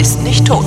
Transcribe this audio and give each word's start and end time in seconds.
ist 0.00 0.22
nicht 0.22 0.46
tot. 0.46 0.64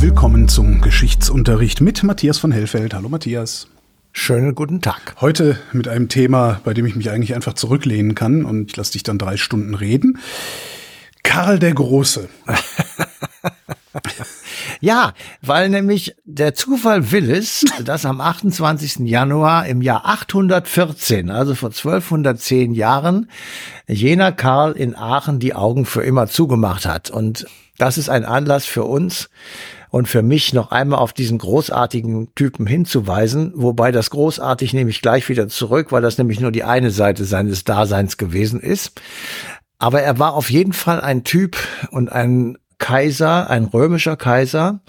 Willkommen 0.00 0.48
zum 0.48 0.80
Geschichtsunterricht 0.80 1.80
mit 1.80 2.02
Matthias 2.02 2.38
von 2.38 2.50
Hellfeld. 2.50 2.92
Hallo 2.92 3.08
Matthias. 3.08 3.68
Schönen 4.10 4.56
guten 4.56 4.80
Tag. 4.80 5.14
Heute 5.20 5.60
mit 5.70 5.86
einem 5.86 6.08
Thema, 6.08 6.60
bei 6.64 6.74
dem 6.74 6.86
ich 6.86 6.96
mich 6.96 7.08
eigentlich 7.10 7.36
einfach 7.36 7.54
zurücklehnen 7.54 8.16
kann 8.16 8.44
und 8.44 8.72
ich 8.72 8.76
lasse 8.76 8.92
dich 8.92 9.04
dann 9.04 9.16
drei 9.16 9.36
Stunden 9.36 9.76
reden. 9.76 10.18
Karl 11.22 11.60
der 11.60 11.72
Große. 11.72 12.28
Ja, 14.82 15.12
weil 15.42 15.68
nämlich 15.68 16.16
der 16.24 16.54
Zufall 16.54 17.12
will 17.12 17.30
es, 17.30 17.64
dass 17.84 18.04
am 18.04 18.20
28. 18.20 19.08
Januar 19.08 19.64
im 19.66 19.80
Jahr 19.80 20.04
814, 20.04 21.30
also 21.30 21.54
vor 21.54 21.68
1210 21.68 22.74
Jahren, 22.74 23.30
jener 23.86 24.32
Karl 24.32 24.72
in 24.72 24.96
Aachen 24.96 25.38
die 25.38 25.54
Augen 25.54 25.86
für 25.86 26.02
immer 26.02 26.26
zugemacht 26.26 26.84
hat. 26.84 27.10
Und 27.10 27.46
das 27.78 27.96
ist 27.96 28.08
ein 28.08 28.24
Anlass 28.24 28.66
für 28.66 28.82
uns 28.82 29.30
und 29.90 30.08
für 30.08 30.22
mich 30.22 30.52
noch 30.52 30.72
einmal 30.72 30.98
auf 30.98 31.12
diesen 31.12 31.38
großartigen 31.38 32.34
Typen 32.34 32.66
hinzuweisen, 32.66 33.52
wobei 33.54 33.92
das 33.92 34.10
großartig 34.10 34.74
nehme 34.74 34.90
ich 34.90 35.00
gleich 35.00 35.28
wieder 35.28 35.46
zurück, 35.46 35.92
weil 35.92 36.02
das 36.02 36.18
nämlich 36.18 36.40
nur 36.40 36.50
die 36.50 36.64
eine 36.64 36.90
Seite 36.90 37.24
seines 37.24 37.62
Daseins 37.62 38.16
gewesen 38.16 38.58
ist. 38.58 39.00
Aber 39.78 40.02
er 40.02 40.18
war 40.18 40.34
auf 40.34 40.50
jeden 40.50 40.72
Fall 40.72 41.00
ein 41.00 41.22
Typ 41.22 41.56
und 41.92 42.10
ein 42.10 42.56
Kaiser, 42.82 43.48
ein 43.48 43.66
römischer 43.66 44.16
Kaiser, 44.16 44.80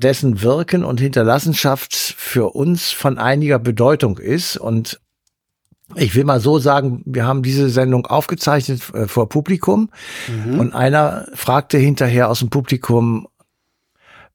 dessen 0.00 0.40
Wirken 0.40 0.84
und 0.84 1.00
Hinterlassenschaft 1.00 1.92
für 1.94 2.54
uns 2.54 2.92
von 2.92 3.18
einiger 3.18 3.58
Bedeutung 3.58 4.18
ist. 4.18 4.56
Und 4.56 5.00
ich 5.96 6.14
will 6.14 6.22
mal 6.22 6.38
so 6.38 6.60
sagen, 6.60 7.02
wir 7.04 7.26
haben 7.26 7.42
diese 7.42 7.68
Sendung 7.70 8.06
aufgezeichnet 8.06 8.82
äh, 8.94 9.08
vor 9.08 9.28
Publikum 9.28 9.90
mhm. 10.28 10.60
und 10.60 10.74
einer 10.74 11.26
fragte 11.34 11.76
hinterher 11.76 12.30
aus 12.30 12.38
dem 12.38 12.50
Publikum, 12.50 13.26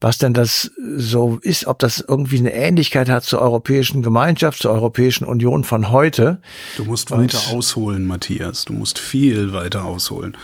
was 0.00 0.16
denn 0.16 0.32
das 0.32 0.70
so 0.96 1.38
ist, 1.42 1.66
ob 1.66 1.78
das 1.78 2.02
irgendwie 2.06 2.38
eine 2.38 2.54
Ähnlichkeit 2.54 3.10
hat 3.10 3.24
zur 3.24 3.42
Europäischen 3.42 4.02
Gemeinschaft, 4.02 4.62
zur 4.62 4.70
Europäischen 4.70 5.24
Union 5.24 5.62
von 5.62 5.90
heute. 5.90 6.38
Du 6.76 6.84
musst 6.84 7.10
weiter 7.10 7.38
Und 7.50 7.56
ausholen, 7.56 8.06
Matthias. 8.06 8.64
Du 8.64 8.72
musst 8.72 8.98
viel 8.98 9.52
weiter 9.52 9.84
ausholen. 9.84 10.36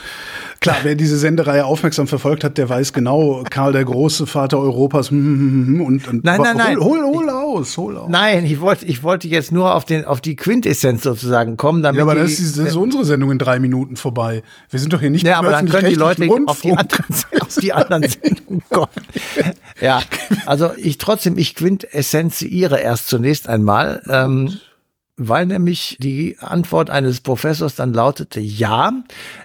Klar, 0.61 0.77
wer 0.83 0.95
diese 0.95 1.19
Sendereihe 1.19 1.65
aufmerksam 1.65 2.07
verfolgt 2.07 2.45
hat, 2.45 2.59
der 2.59 2.69
weiß 2.69 2.93
genau, 2.93 3.45
Karl 3.49 3.73
der 3.73 3.85
Große, 3.85 4.27
Vater 4.27 4.59
Europas, 4.59 5.11
hm, 5.11 5.19
hm, 5.19 5.67
hm, 5.67 5.81
und, 5.81 6.09
und 6.09 6.25
nein, 6.25 6.41
nein, 6.43 6.57
nein. 6.57 6.79
Hol, 6.79 7.03
hol, 7.03 7.15
hol 7.15 7.31
aus, 7.47 7.77
hol 7.77 7.97
aus. 7.97 8.09
Nein, 8.09 8.45
ich 8.45 8.61
wollte, 8.61 8.85
ich 8.87 9.03
wollte 9.03 9.29
jetzt 9.29 9.53
nur 9.53 9.75
auf 9.75 9.85
den, 9.85 10.05
auf 10.05 10.21
die 10.21 10.37
Quintessenz 10.37 11.03
sozusagen 11.03 11.57
kommen, 11.57 11.83
damit. 11.83 11.99
Ja, 11.99 12.05
aber 12.05 12.15
das 12.15 12.33
ist, 12.33 12.59
das 12.59 12.69
ist 12.69 12.77
unsere 12.77 13.05
Sendung 13.05 13.31
in 13.31 13.39
drei 13.39 13.59
Minuten 13.59 13.97
vorbei. 13.97 14.43
Wir 14.71 14.81
sind 14.81 14.93
doch 14.93 15.01
hier 15.01 15.11
nicht 15.11 15.27
Ja, 15.27 15.39
aber 15.39 15.51
dann 15.51 15.69
können 15.69 15.89
die 15.89 15.95
Leute 15.95 16.29
auf 16.47 16.61
die 16.61 16.73
anderen, 16.73 17.05
auf 17.41 17.55
die 17.57 17.73
anderen 17.73 18.09
Sendungen 18.09 18.63
kommen. 18.71 18.89
Ja, 19.79 20.01
also 20.47 20.71
ich 20.79 20.97
trotzdem, 20.97 21.37
ich 21.37 21.55
quintessenziere 21.55 22.81
erst 22.81 23.09
zunächst 23.09 23.47
einmal. 23.47 24.03
Ähm, 24.09 24.57
weil 25.17 25.47
nämlich 25.47 25.97
die 26.01 26.37
Antwort 26.41 26.91
eines 26.91 27.21
Professors 27.21 27.75
dann 27.75 27.95
lautete, 27.95 28.41
ja, 28.41 28.93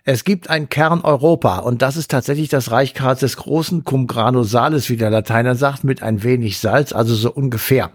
es 0.04 0.24
gibt 0.24 0.50
ein 0.50 0.68
Kern 0.70 1.02
Europa 1.02 1.60
und 1.60 1.82
das 1.82 1.96
ist 1.96 2.12
tatsächlich 2.12 2.50
das 2.50 2.72
Reich 2.72 2.94
Karls 2.94 3.22
des 3.22 3.38
Großen, 3.38 3.84
cum 3.84 4.08
grano 4.08 4.44
salis, 4.44 4.90
wie 4.90 4.98
der 4.98 5.10
Lateiner 5.10 5.56
sagt, 5.56 5.84
mit 5.84 6.04
ein 6.04 6.24
wenig 6.24 6.60
Salz, 6.60 6.92
also 6.92 7.16
so 7.16 7.32
ungefähr. 7.32 7.92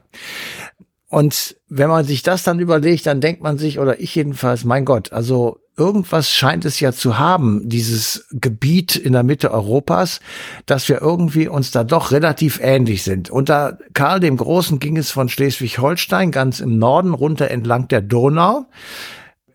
Und 1.08 1.56
wenn 1.68 1.88
man 1.88 2.04
sich 2.04 2.22
das 2.22 2.42
dann 2.42 2.58
überlegt, 2.58 3.06
dann 3.06 3.20
denkt 3.20 3.42
man 3.42 3.58
sich, 3.58 3.78
oder 3.78 4.00
ich 4.00 4.14
jedenfalls, 4.14 4.64
mein 4.64 4.84
Gott, 4.84 5.12
also 5.12 5.58
irgendwas 5.76 6.30
scheint 6.30 6.64
es 6.64 6.80
ja 6.80 6.92
zu 6.92 7.18
haben, 7.18 7.68
dieses 7.68 8.26
Gebiet 8.32 8.96
in 8.96 9.12
der 9.12 9.22
Mitte 9.22 9.50
Europas, 9.50 10.20
dass 10.66 10.88
wir 10.88 11.00
irgendwie 11.00 11.48
uns 11.48 11.70
da 11.70 11.84
doch 11.84 12.12
relativ 12.12 12.60
ähnlich 12.62 13.02
sind. 13.02 13.30
Unter 13.30 13.78
Karl 13.94 14.20
dem 14.20 14.36
Großen 14.36 14.78
ging 14.78 14.96
es 14.96 15.10
von 15.10 15.28
Schleswig-Holstein 15.28 16.30
ganz 16.30 16.60
im 16.60 16.78
Norden 16.78 17.14
runter 17.14 17.50
entlang 17.50 17.88
der 17.88 18.02
Donau 18.02 18.66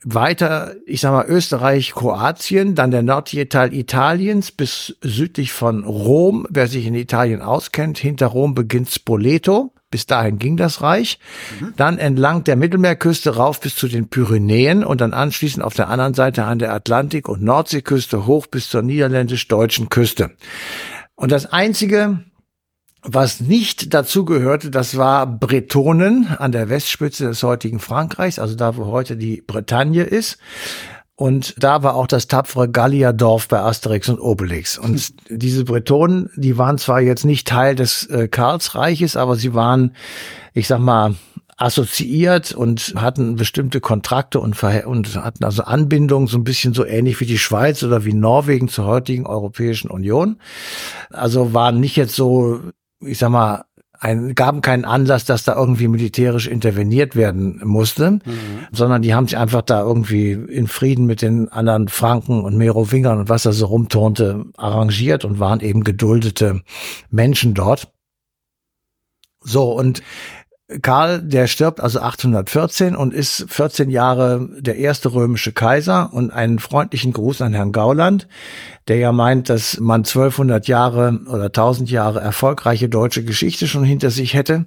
weiter, 0.03 0.75
ich 0.85 1.01
sag 1.01 1.11
mal, 1.11 1.25
Österreich, 1.27 1.93
Kroatien, 1.93 2.75
dann 2.75 2.91
der 2.91 3.03
nördliche 3.03 3.49
Teil 3.49 3.73
Italiens 3.73 4.51
bis 4.51 4.97
südlich 5.01 5.51
von 5.51 5.83
Rom. 5.83 6.47
Wer 6.49 6.67
sich 6.67 6.85
in 6.85 6.95
Italien 6.95 7.41
auskennt, 7.41 7.97
hinter 7.97 8.27
Rom 8.27 8.55
beginnt 8.55 8.89
Spoleto. 8.89 9.73
Bis 9.91 10.05
dahin 10.05 10.39
ging 10.39 10.57
das 10.57 10.81
Reich. 10.81 11.19
Mhm. 11.59 11.73
Dann 11.75 11.97
entlang 11.99 12.43
der 12.45 12.55
Mittelmeerküste 12.55 13.35
rauf 13.35 13.59
bis 13.59 13.75
zu 13.75 13.87
den 13.87 14.07
Pyrenäen 14.07 14.83
und 14.83 15.01
dann 15.01 15.13
anschließend 15.13 15.63
auf 15.63 15.73
der 15.73 15.89
anderen 15.89 16.13
Seite 16.13 16.45
an 16.45 16.59
der 16.59 16.73
Atlantik- 16.73 17.29
und 17.29 17.43
Nordseeküste 17.43 18.25
hoch 18.25 18.47
bis 18.47 18.69
zur 18.69 18.81
niederländisch-deutschen 18.81 19.89
Küste. 19.89 20.31
Und 21.15 21.31
das 21.31 21.45
einzige, 21.45 22.23
was 23.03 23.41
nicht 23.41 23.93
dazu 23.93 24.25
gehörte, 24.25 24.71
das 24.71 24.95
war 24.95 25.27
Bretonen 25.27 26.27
an 26.37 26.51
der 26.51 26.69
Westspitze 26.69 27.27
des 27.27 27.43
heutigen 27.43 27.79
Frankreichs, 27.79 28.39
also 28.39 28.55
da, 28.55 28.77
wo 28.77 28.85
heute 28.85 29.17
die 29.17 29.41
Bretagne 29.45 30.03
ist. 30.03 30.37
Und 31.21 31.53
da 31.59 31.83
war 31.83 31.93
auch 31.93 32.07
das 32.07 32.25
tapfere 32.25 32.67
Gallierdorf 32.67 33.47
bei 33.47 33.59
Asterix 33.59 34.09
und 34.09 34.19
Obelix. 34.19 34.79
Und 34.79 35.13
diese 35.29 35.65
Bretonen, 35.65 36.31
die 36.35 36.57
waren 36.57 36.79
zwar 36.79 36.99
jetzt 36.99 37.25
nicht 37.25 37.47
Teil 37.47 37.75
des 37.75 38.07
äh, 38.07 38.27
Karlsreiches, 38.27 39.15
aber 39.15 39.35
sie 39.35 39.53
waren, 39.53 39.95
ich 40.55 40.65
sag 40.65 40.79
mal, 40.79 41.13
assoziiert 41.57 42.53
und 42.53 42.95
hatten 42.95 43.35
bestimmte 43.35 43.81
Kontrakte 43.81 44.39
und, 44.39 44.63
und 44.63 45.15
hatten 45.23 45.43
also 45.43 45.61
Anbindungen, 45.61 46.27
so 46.27 46.39
ein 46.39 46.43
bisschen 46.43 46.73
so 46.73 46.83
ähnlich 46.87 47.19
wie 47.19 47.27
die 47.27 47.37
Schweiz 47.37 47.83
oder 47.83 48.03
wie 48.03 48.15
Norwegen 48.15 48.67
zur 48.67 48.85
heutigen 48.85 49.27
Europäischen 49.27 49.91
Union. 49.91 50.39
Also 51.11 51.53
waren 51.53 51.79
nicht 51.79 51.97
jetzt 51.97 52.15
so, 52.15 52.61
ich 52.99 53.19
sag 53.19 53.29
mal, 53.29 53.65
ein, 54.01 54.33
gaben 54.33 54.61
keinen 54.61 54.83
Anlass, 54.83 55.25
dass 55.25 55.43
da 55.43 55.55
irgendwie 55.55 55.87
militärisch 55.87 56.47
interveniert 56.47 57.15
werden 57.15 57.61
musste, 57.63 58.11
mhm. 58.11 58.21
sondern 58.71 59.03
die 59.03 59.13
haben 59.13 59.27
sich 59.27 59.37
einfach 59.37 59.61
da 59.61 59.81
irgendwie 59.81 60.31
in 60.31 60.67
Frieden 60.67 61.05
mit 61.05 61.21
den 61.21 61.49
anderen 61.49 61.87
Franken 61.87 62.41
und 62.41 62.57
Merowingern 62.57 63.19
und 63.19 63.29
was 63.29 63.43
da 63.43 63.51
so 63.51 63.67
rumturnte, 63.67 64.45
arrangiert 64.57 65.23
und 65.23 65.39
waren 65.39 65.59
eben 65.59 65.83
geduldete 65.83 66.61
Menschen 67.11 67.53
dort. 67.53 67.93
So, 69.43 69.71
und 69.71 70.01
Karl, 70.81 71.21
der 71.21 71.47
stirbt 71.47 71.81
also 71.81 71.99
814 71.99 72.95
und 72.95 73.13
ist 73.13 73.45
14 73.49 73.89
Jahre 73.89 74.47
der 74.57 74.77
erste 74.77 75.13
römische 75.13 75.51
Kaiser 75.51 76.13
und 76.13 76.31
einen 76.31 76.59
freundlichen 76.59 77.13
Gruß 77.13 77.41
an 77.41 77.53
Herrn 77.53 77.71
Gauland, 77.71 78.27
der 78.87 78.97
ja 78.97 79.11
meint, 79.11 79.49
dass 79.49 79.79
man 79.79 80.01
1200 80.01 80.67
Jahre 80.67 81.19
oder 81.27 81.45
1000 81.45 81.91
Jahre 81.91 82.19
erfolgreiche 82.19 82.89
deutsche 82.89 83.23
Geschichte 83.23 83.67
schon 83.67 83.83
hinter 83.83 84.09
sich 84.09 84.33
hätte. 84.33 84.65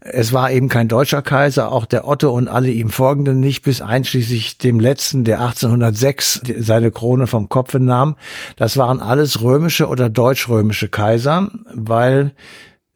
Es 0.00 0.32
war 0.32 0.50
eben 0.50 0.68
kein 0.68 0.88
deutscher 0.88 1.22
Kaiser, 1.22 1.70
auch 1.70 1.86
der 1.86 2.08
Otto 2.08 2.30
und 2.30 2.48
alle 2.48 2.70
ihm 2.70 2.90
folgenden 2.90 3.40
nicht, 3.40 3.62
bis 3.62 3.82
einschließlich 3.82 4.58
dem 4.58 4.80
letzten, 4.80 5.24
der 5.24 5.40
1806 5.40 6.42
seine 6.58 6.90
Krone 6.90 7.26
vom 7.26 7.48
Kopfe 7.48 7.80
nahm. 7.80 8.16
Das 8.56 8.76
waren 8.76 9.00
alles 9.00 9.42
römische 9.42 9.88
oder 9.88 10.08
deutsch-römische 10.08 10.88
Kaiser, 10.88 11.50
weil 11.72 12.32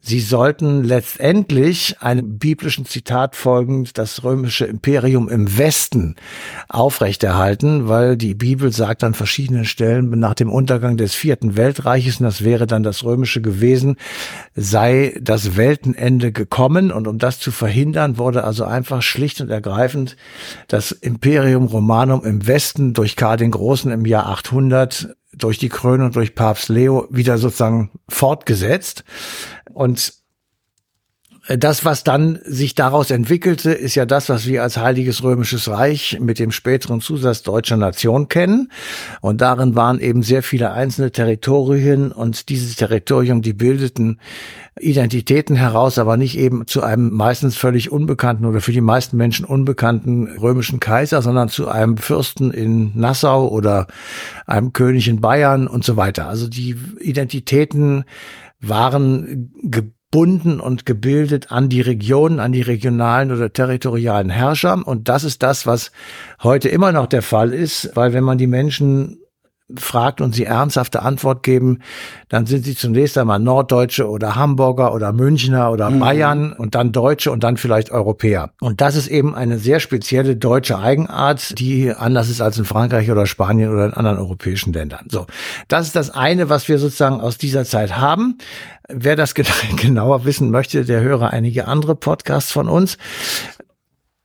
Sie 0.01 0.21
sollten 0.21 0.85
letztendlich 0.85 1.97
einem 1.99 2.37
biblischen 2.39 2.85
Zitat 2.85 3.35
folgend 3.35 3.97
das 3.97 4.23
römische 4.23 4.65
Imperium 4.65 5.27
im 5.27 5.57
Westen 5.57 6.15
aufrechterhalten, 6.69 7.89
weil 7.89 8.15
die 8.15 8.33
Bibel 8.33 8.71
sagt 8.71 9.03
an 9.03 9.13
verschiedenen 9.13 9.65
Stellen 9.65 10.09
nach 10.17 10.35
dem 10.35 10.49
Untergang 10.49 10.95
des 10.95 11.15
vierten 11.15 11.57
Weltreiches, 11.57 12.21
und 12.21 12.23
das 12.23 12.45
wäre 12.45 12.65
dann 12.65 12.81
das 12.81 13.03
römische 13.03 13.41
gewesen, 13.41 13.97
sei 14.55 15.19
das 15.21 15.57
Weltenende 15.57 16.31
gekommen. 16.31 16.93
Und 16.93 17.05
um 17.05 17.17
das 17.17 17.39
zu 17.39 17.51
verhindern, 17.51 18.17
wurde 18.17 18.45
also 18.45 18.63
einfach 18.63 19.01
schlicht 19.01 19.41
und 19.41 19.49
ergreifend 19.49 20.15
das 20.69 20.93
Imperium 20.93 21.65
Romanum 21.65 22.23
im 22.23 22.47
Westen 22.47 22.93
durch 22.93 23.17
Karl 23.17 23.35
den 23.35 23.51
Großen 23.51 23.91
im 23.91 24.05
Jahr 24.05 24.27
800 24.27 25.17
durch 25.39 25.57
die 25.57 25.69
Krönung 25.69 26.11
durch 26.11 26.35
Papst 26.35 26.69
Leo 26.69 27.07
wieder 27.09 27.37
sozusagen 27.37 27.89
fortgesetzt. 28.07 29.03
Und 29.73 30.13
das, 31.57 31.83
was 31.83 32.03
dann 32.03 32.39
sich 32.45 32.75
daraus 32.75 33.09
entwickelte, 33.09 33.71
ist 33.71 33.95
ja 33.95 34.05
das, 34.05 34.29
was 34.29 34.45
wir 34.45 34.61
als 34.61 34.77
Heiliges 34.77 35.23
Römisches 35.23 35.67
Reich 35.67 36.19
mit 36.21 36.37
dem 36.37 36.51
späteren 36.51 37.01
Zusatz 37.01 37.41
deutscher 37.41 37.75
Nation 37.75 38.27
kennen. 38.27 38.71
Und 39.19 39.41
darin 39.41 39.75
waren 39.75 39.99
eben 39.99 40.21
sehr 40.21 40.43
viele 40.43 40.71
einzelne 40.71 41.11
Territorien 41.11 42.11
und 42.11 42.49
dieses 42.49 42.75
Territorium, 42.75 43.41
die 43.41 43.53
bildeten 43.53 44.19
Identitäten 44.79 45.55
heraus, 45.55 45.97
aber 45.97 46.17
nicht 46.17 46.37
eben 46.37 46.67
zu 46.67 46.83
einem 46.83 47.09
meistens 47.11 47.57
völlig 47.57 47.91
unbekannten 47.91 48.45
oder 48.45 48.61
für 48.61 48.71
die 48.71 48.79
meisten 48.79 49.17
Menschen 49.17 49.43
unbekannten 49.43 50.27
römischen 50.37 50.79
Kaiser, 50.79 51.23
sondern 51.23 51.49
zu 51.49 51.67
einem 51.67 51.97
Fürsten 51.97 52.51
in 52.51 52.91
Nassau 52.93 53.47
oder 53.47 53.87
einem 54.45 54.71
König 54.71 55.07
in 55.07 55.19
Bayern 55.19 55.67
und 55.67 55.83
so 55.83 55.97
weiter. 55.97 56.27
Also 56.27 56.47
die 56.47 56.75
Identitäten 56.99 58.05
waren 58.61 59.51
gebunden 60.11 60.59
und 60.59 60.87
gebildet 60.87 61.51
an 61.51 61.69
die 61.69 61.81
Regionen, 61.81 62.39
an 62.39 62.51
die 62.51 62.63
regionalen 62.63 63.31
oder 63.31 63.53
territorialen 63.53 64.31
Herrscher. 64.31 64.87
Und 64.87 65.07
das 65.07 65.23
ist 65.23 65.43
das, 65.43 65.67
was 65.67 65.91
heute 66.41 66.67
immer 66.69 66.91
noch 66.91 67.05
der 67.05 67.21
Fall 67.21 67.53
ist, 67.53 67.91
weil 67.95 68.13
wenn 68.13 68.23
man 68.23 68.39
die 68.39 68.47
Menschen 68.47 69.19
fragt 69.75 70.21
und 70.21 70.33
sie 70.33 70.45
ernsthafte 70.45 71.01
Antwort 71.01 71.43
geben, 71.43 71.79
dann 72.27 72.45
sind 72.45 72.65
sie 72.65 72.75
zunächst 72.75 73.17
einmal 73.17 73.39
Norddeutsche 73.39 74.09
oder 74.09 74.35
Hamburger 74.35 74.93
oder 74.93 75.13
Münchner 75.13 75.71
oder 75.71 75.89
mhm. 75.89 75.99
Bayern 75.99 76.53
und 76.53 76.75
dann 76.75 76.91
Deutsche 76.91 77.31
und 77.31 77.43
dann 77.43 77.57
vielleicht 77.57 77.91
Europäer. 77.91 78.51
Und 78.59 78.81
das 78.81 78.95
ist 78.95 79.07
eben 79.07 79.35
eine 79.35 79.59
sehr 79.59 79.79
spezielle 79.79 80.35
deutsche 80.35 80.79
Eigenart, 80.79 81.57
die 81.59 81.91
anders 81.91 82.29
ist 82.29 82.41
als 82.41 82.57
in 82.57 82.65
Frankreich 82.65 83.11
oder 83.11 83.25
Spanien 83.25 83.71
oder 83.71 83.85
in 83.85 83.93
anderen 83.93 84.17
europäischen 84.17 84.73
Ländern. 84.73 85.05
So, 85.09 85.27
das 85.67 85.87
ist 85.87 85.95
das 85.95 86.09
eine, 86.09 86.49
was 86.49 86.67
wir 86.67 86.79
sozusagen 86.79 87.21
aus 87.21 87.37
dieser 87.37 87.65
Zeit 87.65 87.97
haben. 87.97 88.37
Wer 88.87 89.15
das 89.15 89.35
genauer 89.75 90.25
wissen 90.25 90.49
möchte, 90.49 90.83
der 90.85 91.01
höre 91.01 91.31
einige 91.31 91.67
andere 91.67 91.95
Podcasts 91.95 92.51
von 92.51 92.67
uns. 92.67 92.97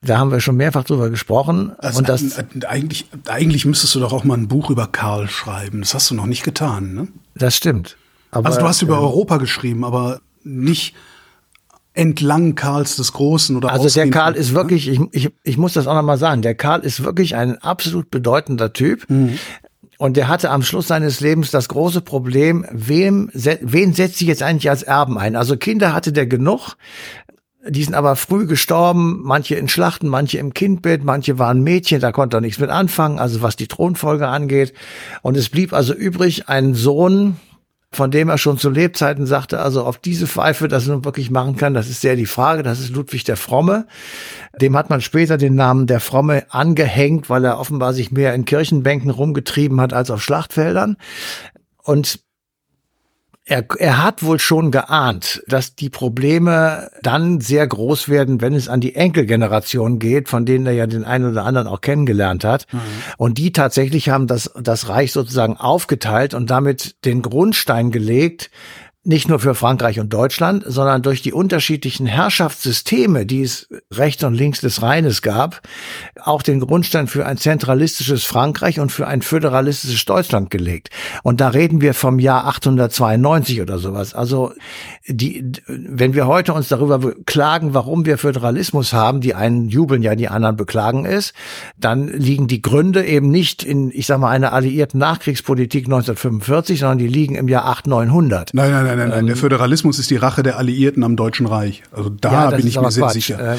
Da 0.05 0.19
haben 0.19 0.31
wir 0.31 0.41
schon 0.41 0.57
mehrfach 0.57 0.85
drüber 0.85 1.11
gesprochen. 1.11 1.73
Also 1.79 1.99
und 1.99 2.09
das, 2.09 2.23
eigentlich, 2.67 3.07
eigentlich 3.27 3.65
müsstest 3.65 3.95
du 3.95 4.01
doch 4.01 4.13
auch 4.13 4.25
mal 4.25 4.37
ein 4.37 4.49
Buch 4.49 4.71
über 4.71 4.87
Karl 4.87 5.29
schreiben. 5.29 5.81
Das 5.81 5.95
hast 5.95 6.11
du 6.11 6.15
noch 6.15 6.27
nicht 6.27 6.45
getan, 6.45 6.95
ne? 6.95 7.09
Das 7.35 7.57
stimmt. 7.57 7.97
Aber, 8.31 8.47
also 8.47 8.61
du 8.61 8.69
hast 8.69 8.83
über 8.83 8.97
äh, 8.97 9.01
Europa 9.01 9.39
geschrieben, 9.39 9.85
aber 9.85 10.21
nicht 10.43 10.95
entlang 11.95 12.57
Karls 12.57 12.97
des 12.97 13.13
Großen 13.13 13.57
oder 13.57 13.71
Also 13.71 13.89
der 13.89 14.11
Karl 14.11 14.35
ist 14.35 14.53
wirklich, 14.53 14.89
ich, 14.89 15.01
ich, 15.13 15.31
ich 15.45 15.57
muss 15.57 15.75
das 15.75 15.87
auch 15.87 15.95
nochmal 15.95 16.19
sagen, 16.19 16.43
der 16.43 16.57
Karl 16.57 16.81
ist 16.81 17.05
wirklich 17.05 17.37
ein 17.37 17.59
absolut 17.59 18.11
bedeutender 18.11 18.73
Typ. 18.73 19.09
Mhm. 19.09 19.39
Und 19.97 20.17
der 20.17 20.27
hatte 20.27 20.51
am 20.51 20.63
Schluss 20.63 20.89
seines 20.89 21.21
Lebens 21.21 21.53
das 21.53 21.69
große 21.69 22.01
Problem, 22.01 22.67
wem, 22.73 23.31
wen 23.33 23.93
setzt 23.95 24.19
sich 24.19 24.27
jetzt 24.27 24.43
eigentlich 24.43 24.69
als 24.69 24.83
Erben 24.83 25.19
ein? 25.19 25.37
Also 25.37 25.57
Kinder 25.57 25.95
hatte 25.95 26.13
der 26.13 26.27
genug. 26.27 26.75
Die 27.67 27.83
sind 27.83 27.95
aber 27.95 28.17
früh 28.17 28.47
gestorben, 28.47 29.23
manche 29.23 29.55
in 29.55 29.69
Schlachten, 29.69 30.09
manche 30.09 30.39
im 30.39 30.53
Kindbett, 30.53 31.03
manche 31.03 31.39
waren 31.39 31.63
Mädchen, 31.63 32.01
da 32.01 32.13
konnte 32.13 32.37
er 32.37 32.41
nichts 32.43 32.59
mit 32.59 32.69
anfangen, 32.69 33.19
also 33.19 33.41
was 33.41 33.57
die 33.57 33.69
Thronfolge 33.69 34.29
angeht. 34.29 34.75
Und 35.23 35.37
es 35.37 35.49
blieb 35.49 35.73
also 35.73 35.95
übrig 35.95 36.49
ein 36.49 36.75
Sohn, 36.75 37.37
von 37.91 38.11
dem 38.11 38.29
er 38.29 38.39
schon 38.39 38.59
zu 38.59 38.69
Lebzeiten 38.69 39.25
sagte, 39.25 39.61
also 39.61 39.85
auf 39.85 39.99
diese 39.99 40.27
Pfeife, 40.27 40.69
dass 40.69 40.87
er 40.87 40.95
nun 40.95 41.05
wirklich 41.05 41.31
machen 41.31 41.57
kann, 41.57 41.73
das 41.73 41.89
ist 41.89 42.03
sehr 42.03 42.17
die 42.17 42.27
Frage, 42.27 42.63
das 42.63 42.81
ist 42.81 42.91
Ludwig 42.95 43.25
der 43.25 43.37
Fromme. 43.37 43.87
Dem 44.61 44.77
hat 44.77 44.91
man 44.91 45.01
später 45.01 45.39
den 45.39 45.55
Namen 45.55 45.87
der 45.87 46.01
Fromme 46.01 46.45
angehängt, 46.51 47.31
weil 47.31 47.45
er 47.45 47.59
offenbar 47.59 47.95
sich 47.95 48.11
mehr 48.11 48.35
in 48.35 48.45
Kirchenbänken 48.45 49.11
rumgetrieben 49.11 49.81
hat 49.81 49.95
als 49.95 50.11
auf 50.11 50.23
Schlachtfeldern. 50.23 50.97
Und 51.83 52.21
er, 53.47 53.65
er 53.79 54.03
hat 54.03 54.23
wohl 54.23 54.39
schon 54.39 54.71
geahnt, 54.71 55.43
dass 55.47 55.75
die 55.75 55.91
Probleme 55.91 56.91
dann 57.03 57.43
sehr 57.43 57.67
groß 57.67 58.09
werden, 58.09 58.41
wenn 58.41 58.55
es 58.55 58.69
an 58.69 58.81
die 58.81 58.95
Enkelgeneration 58.95 59.99
geht, 59.99 60.31
von 60.31 60.47
denen 60.47 60.65
er 60.67 60.73
ja 60.73 60.87
den 60.87 61.05
einen 61.05 61.31
oder 61.31 61.45
anderen 61.45 61.67
auch 61.67 61.83
kennengelernt 61.83 62.43
hat. 62.43 62.67
Mhm. 62.73 62.81
Und 63.19 63.37
die 63.37 63.53
tatsächlich 63.53 64.09
haben 64.09 64.27
das, 64.27 64.51
das 64.59 64.89
Reich 64.89 65.13
sozusagen 65.13 65.59
aufgeteilt 65.59 66.33
und 66.33 66.49
damit 66.49 67.05
den 67.05 67.21
Grundstein 67.21 67.91
gelegt, 67.91 68.51
nicht 69.05 69.29
nur 69.29 69.39
für 69.39 69.55
Frankreich 69.55 70.01
und 70.01 70.13
Deutschland, 70.13 70.65
sondern 70.67 71.03
durch 71.03 71.21
die 71.21 71.35
unterschiedlichen 71.35 72.07
Herrschaftssysteme, 72.07 73.27
die 73.27 73.43
es 73.43 73.69
rechts 73.93 74.25
und 74.25 74.33
links 74.33 74.63
des 74.63 74.81
Rheines 74.81 75.21
gab, 75.21 75.61
auch 76.21 76.41
den 76.41 76.61
Grundstein 76.61 77.07
für 77.07 77.27
ein 77.27 77.37
zentralistisches 77.37 78.25
Frankreich 78.25 78.81
und 78.81 78.91
für 78.91 79.07
ein 79.07 79.21
föderalistisches 79.21 80.07
Deutschland 80.07 80.51
gelegt. 80.51 80.89
Und 81.23 81.43
da 81.43 81.49
reden 81.49 81.83
wir 81.83 81.93
vom 81.93 82.19
Jahr 82.19 82.47
892 82.47 83.61
oder 83.61 83.79
sowas. 83.79 84.15
Also 84.15 84.53
die, 85.07 85.53
wenn 85.67 86.15
wir 86.15 86.27
heute 86.27 86.55
uns 86.55 86.69
darüber 86.69 86.99
beklagen, 86.99 87.75
warum 87.75 88.07
wir 88.07 88.17
Föderalismus 88.17 88.95
haben, 88.95 89.21
die 89.21 89.35
einen 89.35 89.69
jubeln 89.69 90.03
ja, 90.03 90.15
die 90.15 90.29
anderen 90.29 90.57
beklagen 90.57 91.05
es, 91.05 91.35
dann 91.77 92.09
liegen 92.09 92.47
die 92.47 92.63
Gründe 92.63 93.05
eben 93.05 93.31
nicht 93.31 93.65
in, 93.65 93.91
ich 93.93 94.07
sag 94.07 94.19
mal, 94.19 94.31
einer 94.31 94.55
alliierten 94.55 94.99
Nachkriegspolitik 94.99 95.85
1945, 95.85 96.81
sondern 96.81 96.99
die 96.99 97.09
liegen 97.09 97.35
im 97.35 97.49
Jahr 97.49 97.67
8900. 97.67 98.55
Nein, 98.55 98.71
nein, 98.71 98.85
nein 98.85 98.94
nein, 98.97 99.09
nein, 99.09 99.17
nein. 99.17 99.27
Der 99.27 99.35
ähm, 99.35 99.41
Föderalismus 99.41 99.99
ist 99.99 100.11
die 100.11 100.17
Rache 100.17 100.43
der 100.43 100.59
Alliierten 100.59 101.05
am 101.05 101.17
Deutschen 101.17 101.47
Reich. 101.47 101.83
Also 101.93 102.11
da 102.11 102.51
ja, 102.51 102.57
bin 102.57 102.67
ich 102.67 102.81
mir 102.81 102.91
sehr 102.91 103.09
sicher. 103.11 103.57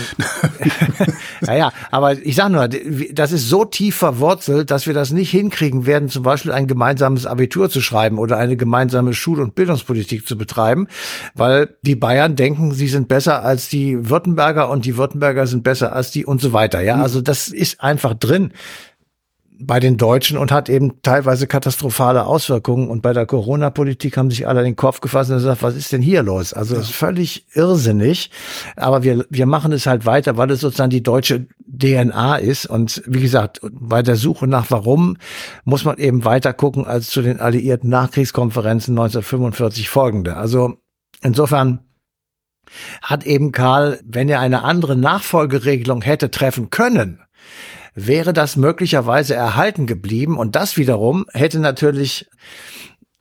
naja, 1.42 1.68
ähm, 1.68 1.72
aber 1.92 2.14
ich 2.14 2.36
sage 2.36 2.54
nur, 2.54 2.68
das 2.68 3.32
ist 3.32 3.50
so 3.50 3.66
tief 3.66 3.96
verwurzelt, 3.96 4.72
dass 4.72 4.88
wir 4.88 4.94
das 4.94 5.12
nicht 5.12 5.32
hinkriegen 5.32 5.86
werden, 5.86 6.10
zum 6.10 6.24
Beispiel 6.24 6.52
ein 6.52 6.68
gemeinsames 6.68 7.26
Abitur 7.26 7.70
zu 7.70 7.82
schreiben 7.82 8.18
oder 8.18 8.38
eine 8.38 8.58
gemeinsame 8.58 9.14
Schul- 9.14 9.42
und 9.42 9.56
Bildungspolitik 9.56 10.28
zu 10.28 10.38
betreiben, 10.38 10.88
weil 11.34 11.76
die 11.82 11.96
Bayern 11.96 12.36
denken, 12.36 12.72
sie 12.72 12.88
sind 12.88 13.08
besser 13.08 13.44
als 13.44 13.70
die 13.70 14.10
Württemberger 14.10 14.70
und 14.70 14.86
die 14.86 14.98
Württemberger 14.98 15.48
sind 15.48 15.64
besser 15.64 15.94
als 15.94 16.12
die 16.12 16.26
und 16.26 16.42
so 16.42 16.54
weiter. 16.54 16.82
Ja, 16.82 16.96
hm. 16.96 17.02
also 17.02 17.22
das 17.22 17.48
ist 17.48 17.82
einfach 17.82 18.14
drin 18.14 18.52
bei 19.60 19.80
den 19.80 19.98
Deutschen 19.98 20.38
und 20.38 20.52
hat 20.52 20.70
eben 20.70 21.02
teilweise 21.02 21.48
katastrophale 21.48 22.26
Auswirkungen. 22.26 22.90
Und 22.90 23.02
bei 23.02 23.14
der 23.14 23.26
Corona-Politik 23.26 24.18
haben 24.18 24.30
sich 24.30 24.48
alle 24.48 24.64
den 24.64 24.76
Kopf 24.76 25.02
gefasst 25.02 25.30
und 25.30 25.38
gesagt, 25.38 25.64
was 25.64 25.76
ist 25.76 25.92
denn 25.92 26.02
hier 26.02 26.24
los? 26.24 26.54
Also 26.54 26.76
das 26.76 26.86
ist 26.86 26.96
völlig 26.96 27.46
irrsinnig. 27.54 28.32
Aber 28.76 29.04
wir, 29.04 29.26
wir 29.30 29.46
machen 29.46 29.72
es 29.72 29.86
halt 29.86 30.06
weiter, 30.06 30.38
weil 30.38 30.52
es 30.52 30.62
sozusagen 30.62 30.90
die 30.90 31.04
deutsche 31.04 31.48
DNA 31.68 32.38
ist. 32.38 32.66
Und 32.66 33.02
wie 33.06 33.22
gesagt, 33.22 33.62
bei 33.72 34.02
der 34.02 34.16
Suche 34.16 34.48
nach 34.48 34.72
warum 34.72 35.18
muss 35.64 35.86
man 35.86 35.98
eben 35.98 36.26
weiter 36.26 36.54
gucken 36.54 36.86
als 36.86 37.10
zu 37.10 37.22
den 37.22 37.40
alliierten 37.40 37.90
Nachkriegskonferenzen 37.90 38.94
1945 38.94 39.90
folgende. 39.90 40.38
Also 40.38 40.78
insofern 41.22 41.80
hat 43.02 43.26
eben 43.26 43.52
Karl, 43.52 44.00
wenn 44.04 44.30
er 44.30 44.40
eine 44.40 44.64
andere 44.64 44.96
Nachfolgeregelung 44.96 46.02
hätte 46.02 46.32
treffen 46.32 46.70
können, 46.70 47.22
wäre 47.96 48.34
das 48.34 48.58
möglicherweise 48.58 49.34
erhalten 49.34 49.88
geblieben. 49.88 50.38
Und 50.38 50.56
das 50.56 50.78
wiederum 50.78 51.26
hätte 51.34 51.60
natürlich 51.60 52.30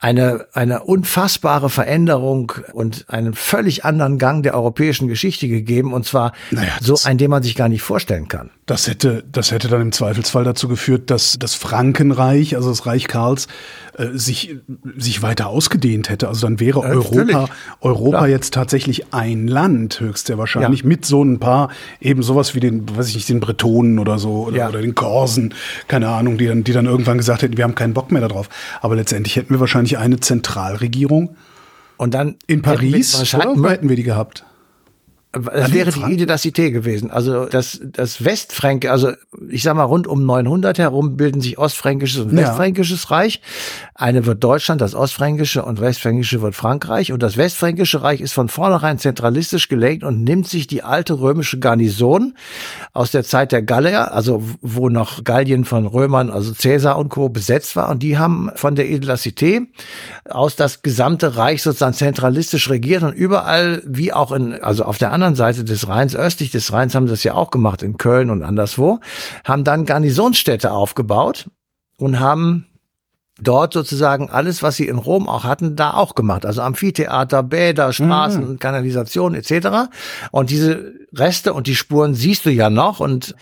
eine, 0.04 0.44
eine 0.52 0.82
unfassbare 0.82 1.70
Veränderung 1.70 2.52
und 2.74 3.06
einen 3.08 3.32
völlig 3.32 3.86
anderen 3.86 4.18
Gang 4.18 4.42
der 4.42 4.54
europäischen 4.54 5.08
Geschichte 5.08 5.48
gegeben. 5.48 5.94
Und 5.94 6.04
zwar 6.04 6.32
naja, 6.50 6.72
so 6.82 6.98
ein, 7.04 7.16
den 7.16 7.30
man 7.30 7.42
sich 7.42 7.54
gar 7.54 7.70
nicht 7.70 7.80
vorstellen 7.80 8.28
kann. 8.28 8.50
Das 8.66 8.86
hätte, 8.86 9.24
das 9.30 9.50
hätte 9.50 9.68
dann 9.68 9.80
im 9.80 9.92
Zweifelsfall 9.92 10.44
dazu 10.44 10.68
geführt, 10.68 11.10
dass 11.10 11.38
das 11.38 11.54
Frankenreich, 11.54 12.54
also 12.54 12.68
das 12.68 12.84
Reich 12.84 13.08
Karls, 13.08 13.46
äh, 13.96 14.08
sich, 14.12 14.56
sich 14.96 15.22
weiter 15.22 15.48
ausgedehnt 15.48 16.08
hätte. 16.10 16.28
Also 16.28 16.46
dann 16.46 16.60
wäre 16.60 16.80
ja, 16.80 16.88
Europa, 16.88 17.48
Europa 17.80 18.26
jetzt 18.26 18.54
tatsächlich 18.54 19.12
ein 19.12 19.48
Land, 19.48 20.00
höchst 20.00 20.26
sehr 20.26 20.36
wahrscheinlich, 20.36 20.80
ja. 20.80 20.86
mit 20.86 21.04
so 21.06 21.22
ein 21.22 21.40
paar, 21.40 21.70
eben 22.00 22.22
sowas 22.22 22.54
wie 22.54 22.60
den, 22.60 22.84
weiß 22.96 23.08
ich 23.08 23.14
nicht, 23.16 23.28
den 23.28 23.40
Bretonen 23.40 23.98
oder 23.98 24.18
so, 24.18 24.46
oder, 24.48 24.56
ja. 24.56 24.68
oder 24.68 24.80
den 24.80 24.94
Korsen, 24.94 25.54
keine 25.86 26.08
Ahnung, 26.08 26.38
die 26.38 26.46
dann, 26.46 26.64
die 26.64 26.72
dann 26.72 26.86
irgendwann 26.86 27.18
gesagt 27.18 27.42
hätten, 27.42 27.56
wir 27.56 27.64
haben 27.64 27.74
keinen 27.74 27.94
Bock 27.94 28.12
mehr 28.12 28.22
darauf. 28.22 28.48
Aber 28.80 28.96
letztendlich 28.96 29.36
hätten 29.36 29.50
wir 29.50 29.60
wahrscheinlich 29.60 29.93
eine 29.96 30.20
Zentralregierung. 30.20 31.36
Und 31.96 32.14
dann 32.14 32.36
in 32.46 32.62
Paris, 32.62 33.34
oder? 33.34 33.56
Wo 33.56 33.68
hätten 33.68 33.88
wir 33.88 33.96
die 33.96 34.02
gehabt? 34.02 34.44
Das 35.34 35.72
wäre 35.72 35.90
die 35.90 36.12
Identität 36.12 36.72
gewesen. 36.72 37.10
Also 37.10 37.46
das, 37.46 37.80
das 37.82 38.24
Westfränke, 38.24 38.90
also 38.90 39.12
ich 39.48 39.62
sag 39.62 39.74
mal 39.74 39.84
rund 39.84 40.06
um 40.06 40.24
900 40.24 40.78
herum 40.78 41.16
bilden 41.16 41.40
sich 41.40 41.58
Ostfränkisches 41.58 42.20
und 42.20 42.36
Westfränkisches 42.36 43.04
ja. 43.04 43.16
Reich. 43.16 43.40
Eine 43.94 44.26
wird 44.26 44.42
Deutschland, 44.42 44.80
das 44.80 44.94
Ostfränkische 44.94 45.64
und 45.64 45.80
Westfränkische 45.80 46.42
wird 46.42 46.54
Frankreich. 46.54 47.12
Und 47.12 47.22
das 47.22 47.36
Westfränkische 47.36 48.02
Reich 48.02 48.20
ist 48.20 48.32
von 48.32 48.48
vornherein 48.48 48.98
zentralistisch 48.98 49.68
gelegt 49.68 50.04
und 50.04 50.24
nimmt 50.24 50.48
sich 50.48 50.66
die 50.66 50.82
alte 50.82 51.20
römische 51.20 51.58
Garnison 51.58 52.34
aus 52.92 53.10
der 53.10 53.24
Zeit 53.24 53.52
der 53.52 53.62
Gallier, 53.62 54.12
also 54.12 54.42
wo 54.60 54.88
noch 54.88 55.24
Gallien 55.24 55.64
von 55.64 55.86
Römern, 55.86 56.30
also 56.30 56.52
Caesar 56.52 56.98
und 56.98 57.08
Co. 57.08 57.28
besetzt 57.28 57.76
war. 57.76 57.88
Und 57.88 58.02
die 58.02 58.18
haben 58.18 58.50
von 58.54 58.74
der 58.74 58.88
Identität 58.88 59.62
aus 60.28 60.56
das 60.56 60.82
gesamte 60.82 61.36
Reich 61.36 61.62
sozusagen 61.62 61.94
zentralistisch 61.94 62.68
regiert 62.70 63.02
und 63.02 63.12
überall, 63.12 63.82
wie 63.86 64.12
auch 64.12 64.32
in, 64.32 64.54
also 64.62 64.84
auf 64.84 64.98
der 64.98 65.12
anderen 65.12 65.23
anderen 65.24 65.36
Seite 65.36 65.64
des 65.64 65.88
Rheins, 65.88 66.14
östlich 66.14 66.50
des 66.50 66.72
Rheins, 66.72 66.94
haben 66.94 67.06
sie 67.06 67.12
das 67.12 67.24
ja 67.24 67.34
auch 67.34 67.50
gemacht, 67.50 67.82
in 67.82 67.96
Köln 67.96 68.30
und 68.30 68.42
anderswo, 68.42 69.00
haben 69.44 69.64
dann 69.64 69.86
Garnisonsstädte 69.86 70.70
aufgebaut 70.70 71.48
und 71.96 72.20
haben 72.20 72.66
dort 73.40 73.72
sozusagen 73.72 74.30
alles, 74.30 74.62
was 74.62 74.76
sie 74.76 74.86
in 74.86 74.98
Rom 74.98 75.28
auch 75.28 75.44
hatten, 75.44 75.76
da 75.76 75.94
auch 75.94 76.14
gemacht. 76.14 76.44
Also 76.46 76.60
Amphitheater, 76.60 77.42
Bäder, 77.42 77.92
Straßen, 77.92 78.52
mhm. 78.52 78.58
Kanalisation 78.58 79.34
etc. 79.34 79.90
Und 80.30 80.50
diese 80.50 80.92
Reste 81.12 81.54
und 81.54 81.66
die 81.66 81.74
Spuren 81.74 82.14
siehst 82.14 82.44
du 82.44 82.50
ja 82.50 82.70
noch 82.70 83.00
und 83.00 83.34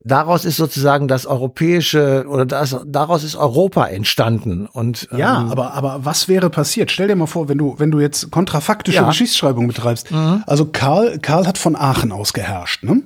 daraus 0.00 0.44
ist 0.44 0.56
sozusagen 0.56 1.08
das 1.08 1.26
europäische 1.26 2.24
oder 2.28 2.46
das, 2.46 2.76
daraus 2.86 3.22
ist 3.22 3.36
Europa 3.36 3.86
entstanden. 3.86 4.66
Und 4.66 5.08
ja, 5.16 5.42
ähm, 5.42 5.50
aber 5.50 5.74
aber 5.74 6.04
was 6.04 6.28
wäre 6.28 6.50
passiert? 6.50 6.90
Stell 6.90 7.08
dir 7.08 7.16
mal 7.16 7.26
vor, 7.26 7.48
wenn 7.48 7.58
du 7.58 7.74
wenn 7.78 7.90
du 7.90 8.00
jetzt 8.00 8.30
kontrafaktische 8.30 8.98
ja. 8.98 9.06
Geschichtsschreibung 9.08 9.66
betreibst. 9.66 10.10
Mhm. 10.10 10.42
Also 10.46 10.66
Karl 10.66 11.18
Karl 11.18 11.46
hat 11.46 11.58
von 11.58 11.76
Aachen 11.76 12.12
aus 12.12 12.32
geherrscht, 12.32 12.82
ne? 12.82 13.02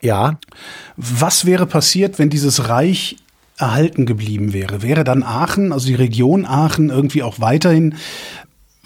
Ja. 0.00 0.38
Was 0.96 1.46
wäre 1.46 1.66
passiert, 1.66 2.18
wenn 2.18 2.30
dieses 2.30 2.68
Reich 2.68 3.16
erhalten 3.58 4.06
geblieben 4.06 4.52
wäre? 4.52 4.82
Wäre 4.82 5.04
dann 5.04 5.22
Aachen, 5.22 5.72
also 5.72 5.86
die 5.86 5.94
Region 5.94 6.44
Aachen, 6.44 6.90
irgendwie 6.90 7.22
auch 7.22 7.40
weiterhin 7.40 7.94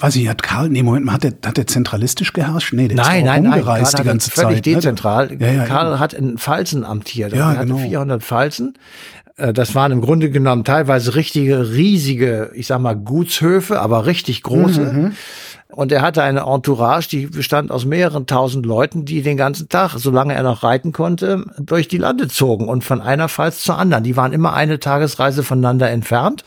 Weiß 0.00 0.16
ich, 0.16 0.28
hat 0.28 0.42
Karl, 0.42 0.69
nee, 0.69 0.83
Moment 0.83 1.07
mal, 1.07 1.12
hat 1.12 1.25
der, 1.25 1.35
hat 1.45 1.57
der 1.57 1.66
zentralistisch 1.66 2.33
geherrscht? 2.33 2.73
Nee, 2.73 2.88
der 2.88 2.97
nein, 2.97 3.21
ist 3.21 3.26
nein, 3.26 3.47
umgereist 3.47 3.95
nein, 3.95 4.02
die 4.02 4.09
ganze 4.09 4.30
völlig 4.30 4.35
Zeit. 4.35 4.64
Völlig 4.64 4.66
ne? 4.66 4.75
dezentral. 4.75 5.37
Ja, 5.38 5.49
ja, 5.49 5.64
Karl 5.66 5.92
ja. 5.92 5.99
hat 5.99 6.12
in 6.14 6.38
Pfalzen 6.38 6.85
amtiert. 6.85 7.33
Ja, 7.33 7.52
er 7.52 7.59
hatte 7.59 7.66
genau. 7.66 7.78
400 7.78 8.23
Pfalzen 8.23 8.75
Äh, 9.37 9.52
das 9.52 9.75
waren 9.75 9.92
im 9.92 10.00
Grunde 10.00 10.30
genommen 10.30 10.64
teilweise 10.64 11.14
richtige, 11.14 11.73
riesige, 11.73 12.50
ich 12.54 12.66
sag 12.66 12.80
mal, 12.80 12.97
Gutshöfe, 12.97 13.80
aber 13.80 14.07
richtig 14.07 14.42
große. 14.42 14.80
Mhm. 14.80 15.12
Und 15.73 15.92
er 15.92 16.02
hatte 16.02 16.23
eine 16.23 16.40
Entourage, 16.40 17.09
die 17.09 17.26
bestand 17.26 17.71
aus 17.71 17.85
mehreren 17.85 18.26
tausend 18.26 18.66
Leuten, 18.66 19.04
die 19.04 19.23
den 19.23 19.37
ganzen 19.37 19.69
Tag, 19.69 19.95
solange 19.97 20.35
er 20.35 20.42
noch 20.42 20.62
reiten 20.62 20.92
konnte, 20.92 21.45
durch 21.59 21.87
die 21.87 21.99
Lande 21.99 22.28
zogen 22.28 22.69
und 22.69 22.83
von 22.83 23.00
einer 23.00 23.28
Pfalz 23.28 23.62
zur 23.62 23.78
anderen. 23.78 24.02
Die 24.02 24.16
waren 24.16 24.33
immer 24.33 24.52
eine 24.52 24.80
Tagesreise 24.80 25.45
voneinander 25.45 25.88
entfernt. 25.88 26.45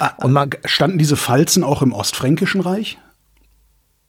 Und 0.18 0.32
man 0.32 0.50
standen 0.64 0.98
diese 0.98 1.16
Pfalzen 1.16 1.64
auch 1.64 1.82
im 1.82 1.92
Ostfränkischen 1.92 2.60
Reich? 2.60 2.98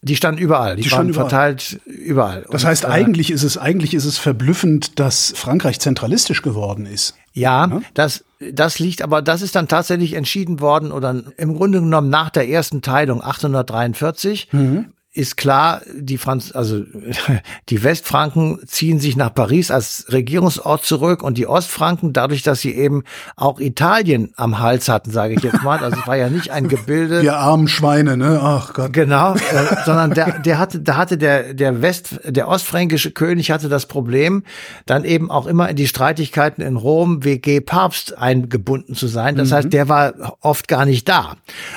Die 0.04 0.16
standen 0.16 0.42
überall, 0.42 0.78
die, 0.78 0.82
die 0.82 0.92
waren 0.92 1.10
überall. 1.10 1.30
verteilt 1.30 1.80
überall. 1.86 2.48
Das 2.50 2.66
heißt, 2.66 2.86
und, 2.86 2.92
äh, 2.92 2.94
eigentlich 2.94 3.30
ist 3.30 3.44
es 3.44 3.60
eigentlich 3.60 3.94
ist 3.94 4.06
es 4.06 4.18
verblüffend, 4.18 5.00
dass 5.00 5.32
Frankreich 5.36 5.80
zentralistisch 5.80 6.42
geworden 6.42 6.88
ist. 6.88 7.16
Ja, 7.34 7.68
ja, 7.68 7.82
das 7.94 8.24
das 8.40 8.80
liegt, 8.80 9.04
aber 9.04 9.22
das 9.22 9.44
ist 9.44 9.56
dann 9.56 9.68
tatsächlich 9.68 10.14
entschieden 10.14 10.60
worden 10.60 10.92
oder 10.92 11.22
im 11.38 11.56
Grunde 11.56 11.82
genommen 11.82 12.10
nach 12.10 12.32
der 12.32 12.50
ersten 12.50 12.82
Teilung 12.82 13.24
843. 13.24 14.48
Mhm 14.52 14.92
ist 15.14 15.36
klar, 15.36 15.82
die 15.94 16.18
Franz, 16.18 16.52
also 16.54 16.84
die 17.70 17.84
Westfranken 17.84 18.60
ziehen 18.66 19.00
sich 19.00 19.18
nach 19.18 19.34
Paris 19.34 19.70
als 19.70 20.06
Regierungsort 20.10 20.86
zurück 20.86 21.22
und 21.22 21.38
die 21.38 21.48
Ostfranken, 21.48 22.14
dadurch, 22.14 22.44
dass 22.44 22.62
sie 22.62 22.74
eben 22.74 23.04
auch 23.36 23.60
Italien 23.60 24.32
am 24.38 24.60
Hals 24.60 24.88
hatten, 24.90 25.12
sage 25.12 25.34
ich 25.34 25.44
jetzt 25.44 25.64
mal, 25.64 25.80
also 25.80 26.00
es 26.00 26.08
war 26.08 26.16
ja 26.16 26.30
nicht 26.30 26.52
ein 26.52 26.68
Gebilde. 26.68 27.22
Die 27.22 27.30
armen 27.30 27.68
Schweine, 27.68 28.16
ne? 28.16 28.40
Ach 28.42 28.74
Gott. 28.74 28.94
Genau, 28.94 29.36
äh, 29.36 29.38
sondern 29.86 30.14
der, 30.14 30.40
der 30.40 30.58
hatte, 30.58 30.80
da 30.80 30.96
hatte 30.96 31.18
der 31.18 31.54
der 31.54 31.82
West, 31.82 32.20
der 32.26 32.48
ostfränkische 32.48 33.12
König 33.12 33.52
hatte 33.52 33.70
das 33.70 33.86
Problem, 33.86 34.44
dann 34.86 35.04
eben 35.04 35.30
auch 35.30 35.46
immer 35.46 35.70
in 35.70 35.76
die 35.76 35.88
Streitigkeiten 35.88 36.62
in 36.62 36.76
Rom 36.76 37.24
WG 37.24 37.62
Papst 37.62 38.18
eingebunden 38.18 38.96
zu 38.96 39.08
sein. 39.08 39.36
Das 39.36 39.50
mhm. 39.50 39.54
heißt, 39.56 39.74
der 39.74 39.90
war 39.90 40.38
oft 40.42 40.68
gar 40.68 40.86
nicht 40.86 41.08
da. 41.08 41.36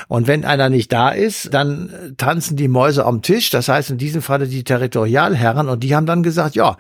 Und 0.08 0.26
wenn 0.26 0.44
einer 0.44 0.70
nicht 0.70 0.92
da 0.92 1.10
ist, 1.10 1.52
dann 1.52 2.14
tanzen 2.16 2.56
die 2.56 2.68
Mäuse 2.68 3.04
am 3.04 3.22
Tisch. 3.24 3.50
Das 3.50 3.68
heißt 3.68 3.90
in 3.90 3.98
diesem 3.98 4.22
Falle 4.22 4.46
die 4.46 4.62
Territorialherren 4.62 5.68
und 5.68 5.82
die 5.82 5.96
haben 5.96 6.06
dann 6.06 6.22
gesagt, 6.22 6.54
ja, 6.54 6.76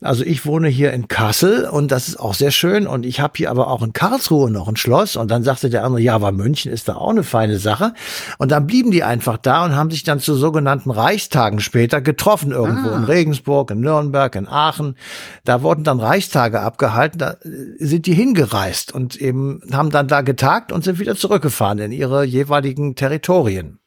also 0.00 0.24
ich 0.24 0.46
wohne 0.46 0.68
hier 0.68 0.92
in 0.94 1.08
Kassel 1.08 1.68
und 1.68 1.92
das 1.92 2.08
ist 2.08 2.18
auch 2.18 2.32
sehr 2.32 2.50
schön 2.50 2.86
und 2.86 3.04
ich 3.04 3.20
habe 3.20 3.34
hier 3.36 3.50
aber 3.50 3.68
auch 3.68 3.82
in 3.82 3.92
Karlsruhe 3.92 4.50
noch 4.50 4.68
ein 4.68 4.76
Schloss 4.76 5.16
und 5.16 5.30
dann 5.30 5.42
sagte 5.42 5.68
der 5.68 5.84
andere, 5.84 6.00
ja, 6.00 6.14
aber 6.14 6.32
München 6.32 6.72
ist 6.72 6.88
da 6.88 6.94
auch 6.94 7.10
eine 7.10 7.22
feine 7.22 7.58
Sache 7.58 7.92
und 8.38 8.50
dann 8.50 8.66
blieben 8.66 8.90
die 8.90 9.04
einfach 9.04 9.36
da 9.36 9.64
und 9.64 9.76
haben 9.76 9.90
sich 9.90 10.04
dann 10.04 10.20
zu 10.20 10.34
sogenannten 10.34 10.90
Reichstagen 10.90 11.60
später 11.60 12.00
getroffen 12.00 12.52
irgendwo 12.52 12.88
ah. 12.88 12.96
in 12.96 13.04
Regensburg, 13.04 13.70
in 13.70 13.80
Nürnberg, 13.80 14.34
in 14.36 14.48
Aachen. 14.48 14.96
Da 15.44 15.62
wurden 15.62 15.84
dann 15.84 16.00
Reichstage 16.00 16.60
abgehalten, 16.60 17.18
da 17.18 17.36
sind 17.78 18.06
die 18.06 18.14
hingereist 18.14 18.94
und 18.94 19.16
eben 19.16 19.60
haben 19.72 19.90
dann 19.90 20.08
da 20.08 20.22
getagt 20.22 20.72
und 20.72 20.84
sind 20.84 20.98
wieder 20.98 21.16
zurückgefahren 21.16 21.78
in 21.78 21.92
ihre 21.92 22.24
jeweiligen 22.24 22.94
Territorien. 22.94 23.78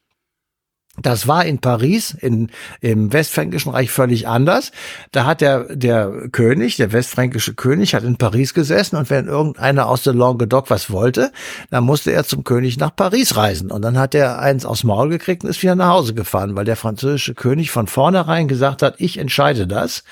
Das 1.00 1.26
war 1.26 1.46
in 1.46 1.58
Paris, 1.58 2.10
in, 2.10 2.50
im 2.82 3.14
Westfränkischen 3.14 3.72
Reich 3.72 3.90
völlig 3.90 4.28
anders. 4.28 4.72
Da 5.10 5.24
hat 5.24 5.40
der, 5.40 5.74
der 5.74 6.28
König, 6.32 6.76
der 6.76 6.92
westfränkische 6.92 7.54
König, 7.54 7.94
hat 7.94 8.04
in 8.04 8.18
Paris 8.18 8.52
gesessen 8.52 8.96
und 8.96 9.08
wenn 9.08 9.26
irgendeiner 9.26 9.88
aus 9.88 10.02
der 10.02 10.12
Languedoc 10.12 10.68
was 10.68 10.90
wollte, 10.90 11.32
dann 11.70 11.84
musste 11.84 12.12
er 12.12 12.24
zum 12.24 12.44
König 12.44 12.76
nach 12.76 12.94
Paris 12.94 13.38
reisen. 13.38 13.70
Und 13.70 13.80
dann 13.80 13.98
hat 13.98 14.14
er 14.14 14.38
eins 14.38 14.66
aufs 14.66 14.84
Maul 14.84 15.08
gekriegt 15.08 15.44
und 15.44 15.50
ist 15.50 15.62
wieder 15.62 15.76
nach 15.76 15.88
Hause 15.88 16.12
gefahren, 16.12 16.56
weil 16.56 16.66
der 16.66 16.76
französische 16.76 17.32
König 17.32 17.70
von 17.70 17.86
vornherein 17.86 18.46
gesagt 18.46 18.82
hat, 18.82 18.96
ich 18.98 19.16
entscheide 19.16 19.66
das. 19.66 20.04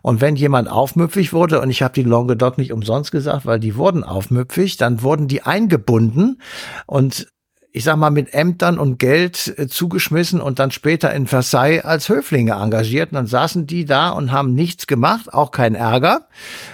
Und 0.00 0.22
wenn 0.22 0.36
jemand 0.36 0.70
aufmüpfig 0.70 1.34
wurde, 1.34 1.60
und 1.60 1.68
ich 1.68 1.82
habe 1.82 1.92
die 1.92 2.04
Languedoc 2.04 2.56
nicht 2.56 2.72
umsonst 2.72 3.12
gesagt, 3.12 3.44
weil 3.44 3.60
die 3.60 3.76
wurden 3.76 4.02
aufmüpfig, 4.02 4.78
dann 4.78 5.02
wurden 5.02 5.28
die 5.28 5.42
eingebunden 5.42 6.40
und 6.86 7.26
ich 7.72 7.84
sag 7.84 7.96
mal, 7.96 8.10
mit 8.10 8.34
Ämtern 8.34 8.78
und 8.78 8.98
Geld 8.98 9.54
äh, 9.56 9.66
zugeschmissen 9.66 10.40
und 10.40 10.58
dann 10.58 10.70
später 10.70 11.12
in 11.12 11.26
Versailles 11.26 11.84
als 11.84 12.08
Höflinge 12.08 12.52
engagiert. 12.52 13.12
Und 13.12 13.16
dann 13.16 13.26
saßen 13.26 13.66
die 13.66 13.86
da 13.86 14.10
und 14.10 14.30
haben 14.30 14.54
nichts 14.54 14.86
gemacht, 14.86 15.32
auch 15.32 15.50
kein 15.50 15.74
Ärger 15.74 16.28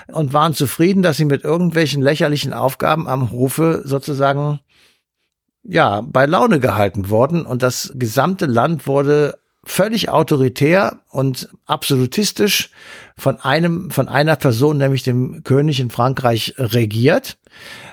und 0.08 0.32
waren 0.32 0.54
zufrieden, 0.54 1.02
dass 1.02 1.16
sie 1.16 1.24
mit 1.24 1.44
irgendwelchen 1.44 2.02
lächerlichen 2.02 2.52
Aufgaben 2.52 3.08
am 3.08 3.30
Hofe 3.30 3.82
sozusagen 3.84 4.60
ja, 5.62 6.00
bei 6.00 6.26
Laune 6.26 6.60
gehalten 6.60 7.10
wurden 7.10 7.44
und 7.44 7.62
das 7.62 7.92
gesamte 7.94 8.46
Land 8.46 8.86
wurde 8.86 9.38
völlig 9.64 10.08
autoritär 10.08 11.00
und 11.10 11.50
absolutistisch 11.66 12.70
von 13.16 13.38
einem, 13.40 13.90
von 13.90 14.08
einer 14.08 14.36
Person, 14.36 14.78
nämlich 14.78 15.02
dem 15.02 15.44
König 15.44 15.78
in 15.80 15.90
Frankreich 15.90 16.54
regiert. 16.56 17.38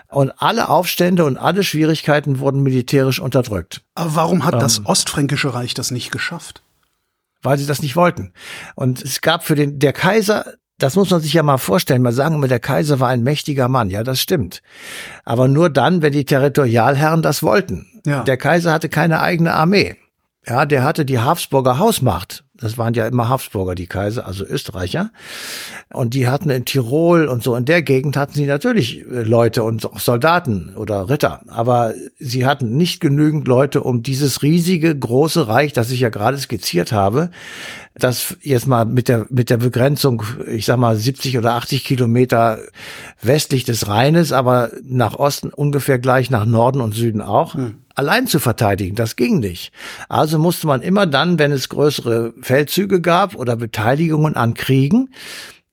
Und 0.10 0.32
alle 0.38 0.70
Aufstände 0.70 1.26
und 1.26 1.38
alle 1.38 1.64
Schwierigkeiten 1.64 2.40
wurden 2.40 2.62
militärisch 2.62 3.20
unterdrückt. 3.20 3.82
Aber 3.96 4.16
warum 4.16 4.46
hat 4.46 4.54
ähm, 4.54 4.60
das 4.60 4.86
Ostfränkische 4.86 5.54
Reich 5.54 5.74
das 5.74 5.92
nicht 5.92 6.12
geschafft? 6.12 6.62
Weil 7.42 7.58
sie 7.58 7.66
das 7.66 7.82
nicht 7.82 7.96
wollten. 7.96 8.34
Und 8.76 9.04
es 9.04 9.22
gab 9.22 9.44
für 9.44 9.56
den, 9.56 9.80
der 9.80 9.94
Kaiser, 9.94 10.54
das 10.78 10.96
muss 10.96 11.10
man 11.10 11.22
sich 11.22 11.34
ja 11.34 11.44
mal 11.44 11.58
vorstellen. 11.58 12.02
Man 12.02 12.14
sagen 12.14 12.36
immer, 12.36 12.48
der 12.48 12.60
Kaiser 12.60 13.00
war 13.00 13.10
ein 13.10 13.24
mächtiger 13.24 13.68
Mann. 13.68 13.90
Ja, 13.90 14.04
das 14.04 14.20
stimmt. 14.20 14.62
Aber 15.24 15.48
nur 15.48 15.70
dann, 15.70 16.02
wenn 16.02 16.14
die 16.14 16.26
Territorialherren 16.26 17.22
das 17.22 17.44
wollten. 17.44 18.02
Ja. 18.06 18.24
Der 18.24 18.38
Kaiser 18.38 18.72
hatte 18.72 18.90
keine 18.90 19.22
eigene 19.22 19.54
Armee. 19.54 19.96
Ja, 20.48 20.66
der 20.66 20.84
hatte 20.84 21.06
die 21.06 21.20
Habsburger 21.20 21.80
Hausmacht. 21.80 22.45
Das 22.58 22.78
waren 22.78 22.94
ja 22.94 23.06
immer 23.08 23.28
Habsburger, 23.28 23.76
die 23.76 23.88
Kaiser, 23.88 24.26
also 24.26 24.46
Österreicher. 24.46 25.12
Und 25.92 26.14
die 26.14 26.28
hatten 26.28 26.50
in 26.50 26.64
Tirol 26.64 27.28
und 27.28 27.44
so 27.44 27.56
in 27.56 27.66
der 27.66 27.82
Gegend 27.82 28.16
hatten 28.16 28.34
sie 28.34 28.46
natürlich 28.46 29.02
äh, 29.02 29.24
Leute 29.24 29.64
und 29.64 29.86
auch 29.86 30.00
Soldaten 30.00 30.74
oder 30.76 31.10
Ritter. 31.10 31.42
Aber 31.48 31.94
sie 32.18 32.46
hatten 32.46 32.78
nicht 32.78 33.02
genügend 33.02 33.48
Leute, 33.48 33.84
um 33.84 34.04
dieses 34.04 34.42
riesige, 34.42 34.98
große 34.98 35.48
Reich, 35.48 35.74
das 35.74 35.92
ich 35.92 36.00
ja 36.00 36.10
gerade 36.10 36.38
skizziert 36.38 36.92
habe, 36.92 37.30
das 37.94 38.38
jetzt 38.42 38.68
mal 38.68 38.86
mit 38.86 39.08
der, 39.08 39.26
mit 39.30 39.50
der 39.50 39.58
Begrenzung, 39.58 40.24
ich 40.48 40.66
sag 40.66 40.78
mal 40.78 40.96
70 40.96 41.38
oder 41.38 41.54
80 41.54 41.84
Kilometer 41.84 42.60
westlich 43.22 43.64
des 43.64 43.88
Rheines, 43.88 44.32
aber 44.32 44.72
nach 44.84 45.16
Osten 45.16 45.50
ungefähr 45.50 46.00
gleich 46.00 46.30
nach 46.30 46.46
Norden 46.46 46.82
und 46.82 46.94
Süden 46.94 47.22
auch. 47.22 47.56
Hm 47.56 47.85
allein 47.96 48.28
zu 48.28 48.40
verteidigen. 48.40 48.96
Das 48.96 49.16
ging 49.16 49.40
nicht. 49.40 49.72
Also 50.10 50.38
musste 50.38 50.68
man 50.68 50.82
immer 50.82 51.06
dann, 51.08 51.40
wenn 51.40 51.52
es 51.52 51.70
größere 51.70 52.34
Feldzüge 52.42 53.02
gab 53.02 53.36
oder 53.36 53.56
Beteiligungen 53.56 54.36
an 54.36 54.54
Kriegen, 54.54 55.10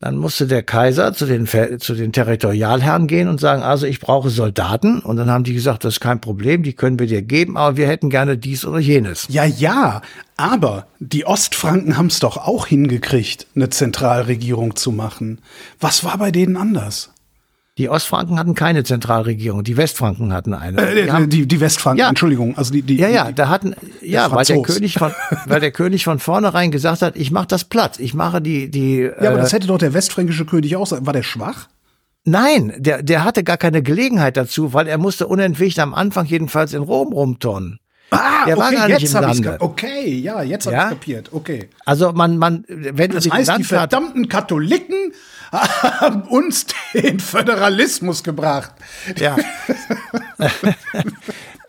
dann 0.03 0.17
musste 0.17 0.49
der 0.49 0.65
Kaiser 0.65 1.15
zu 1.15 1.27
den, 1.27 1.47
zu 1.47 1.95
den 1.95 2.11
Territorialherren 2.11 3.07
gehen 3.07 3.29
und 3.29 3.39
sagen, 3.39 3.63
also 3.63 3.87
ich 3.87 4.01
brauche 4.01 4.31
Soldaten. 4.31 4.99
Und 4.99 5.17
dann 5.17 5.31
haben 5.31 5.45
die 5.45 5.55
gesagt, 5.55 5.85
das 5.85 5.95
ist 5.95 6.01
kein 6.01 6.21
Problem, 6.21 6.65
die 6.65 6.73
können 6.73 6.99
wir 6.99 7.07
dir 7.07 7.23
geben, 7.23 7.57
aber 7.57 7.77
wir 7.77 7.87
hätten 7.87 8.11
gerne 8.11 8.37
dies 8.37 8.65
oder 8.65 8.81
jenes. 8.81 9.29
Ja, 9.29 9.45
ja, 9.45 10.03
aber 10.37 10.89
die 10.99 11.25
Ostfranken 11.25 11.97
haben 11.97 12.09
es 12.09 12.19
doch 12.19 12.37
auch 12.37 12.67
hingekriegt, 12.67 13.47
eine 13.55 13.71
Zentralregierung 13.71 14.75
zu 14.75 14.91
machen. 14.91 15.41
Was 15.79 16.03
war 16.03 16.19
bei 16.19 16.33
denen 16.33 16.57
anders? 16.57 17.12
Die 17.79 17.89
Ostfranken 17.89 18.39
hatten 18.39 18.55
keine 18.55 18.85
Zentralregierung, 18.85 19.65
die 19.65 19.79
Westfranken 19.79 20.35
hatten 20.35 20.53
eine. 20.53 20.79
Äh, 20.79 21.05
die, 21.05 21.11
haben, 21.11 21.31
die, 21.31 21.47
die, 21.47 21.61
Westfranken, 21.61 22.01
ja, 22.01 22.09
Entschuldigung, 22.11 22.59
also 22.59 22.71
die, 22.71 22.83
die 22.83 22.97
Ja, 22.97 23.09
ja, 23.09 23.33
da 23.33 23.49
hatten 23.49 23.75
ja, 24.03 24.31
weil 24.31 24.45
der 24.45 24.61
König 24.61 24.95
von 24.95 25.13
weil 25.47 25.61
der 25.61 25.71
König 25.71 26.05
von 26.05 26.19
vornherein 26.19 26.71
gesagt 26.71 27.01
hat, 27.01 27.17
ich 27.17 27.31
mache 27.31 27.47
das 27.47 27.65
platt, 27.65 27.99
ich 27.99 28.13
mache 28.13 28.43
die 28.43 28.71
die 28.71 28.99
Ja, 29.01 29.31
aber 29.31 29.39
äh, 29.39 29.41
das 29.41 29.55
hätte 29.55 29.69
doch 29.69 29.79
der 29.79 29.95
westfränkische 29.95 30.45
König 30.45 30.77
auch 30.77 30.87
sagen, 30.87 31.07
war 31.07 31.15
der 31.15 31.23
schwach? 31.23 31.69
Nein, 32.25 32.75
der 32.77 33.03
der 33.03 33.25
hatte 33.25 33.43
gar 33.43 33.57
keine 33.57 33.83
Gelegenheit 33.83 34.37
dazu, 34.37 34.75
weil 34.75 34.87
er 34.87 34.99
musste 34.99 35.27
unentwegt 35.27 35.79
am 35.79 35.95
Anfang 35.95 36.27
jedenfalls 36.27 36.75
in 36.75 36.83
Rom 36.83 37.15
rumturnen. 37.15 37.79
Ah, 38.11 38.45
der 38.45 38.59
okay, 38.59 38.65
war 38.65 38.73
gar 38.73 38.89
nicht 38.89 39.01
jetzt 39.01 39.15
im 39.15 39.21
Lande. 39.23 39.57
Okay, 39.61 40.15
ja, 40.19 40.43
jetzt 40.43 40.67
habe 40.67 40.77
ja? 40.77 40.85
ich 40.85 40.91
kapiert. 40.91 41.31
Okay. 41.33 41.71
Also 41.87 42.13
man, 42.13 42.37
man, 42.37 42.65
wenn 42.69 43.11
das 43.11 43.31
heißt, 43.31 43.57
die 43.57 43.65
verdammten 43.65 44.29
Katholiken 44.29 45.13
haben 45.53 46.23
uns 46.23 46.67
den 46.95 47.21
Föderalismus 47.21 48.23
gebracht. 48.23 48.73
Ja. 49.17 49.37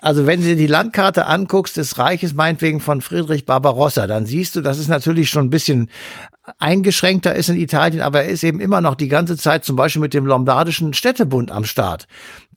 Also 0.04 0.28
wenn 0.28 0.42
du 0.42 0.58
die 0.58 0.68
Landkarte 0.68 1.28
anguckst 1.28 1.78
des 1.78 1.98
Reiches, 1.98 2.34
meinetwegen 2.34 2.82
von 2.82 3.00
Friedrich 3.00 3.46
Barbarossa, 3.46 4.06
dann 4.06 4.26
siehst 4.26 4.54
du, 4.54 4.60
dass 4.60 4.78
es 4.78 4.90
natürlich 4.90 5.30
schon 5.30 5.46
ein 5.46 5.50
bisschen 5.50 5.90
eingeschränkter 6.60 7.34
ist 7.34 7.48
in 7.48 7.56
Italien, 7.56 8.02
aber 8.02 8.24
er 8.24 8.30
ist 8.30 8.44
eben 8.44 8.60
immer 8.60 8.82
noch 8.82 8.96
die 8.96 9.08
ganze 9.08 9.38
Zeit 9.38 9.64
zum 9.64 9.78
Beispiel 9.78 10.02
mit 10.02 10.14
dem 10.14 10.26
Lombardischen 10.26 10.94
Städtebund 10.94 11.52
am 11.52 11.64
Start. 11.64 12.08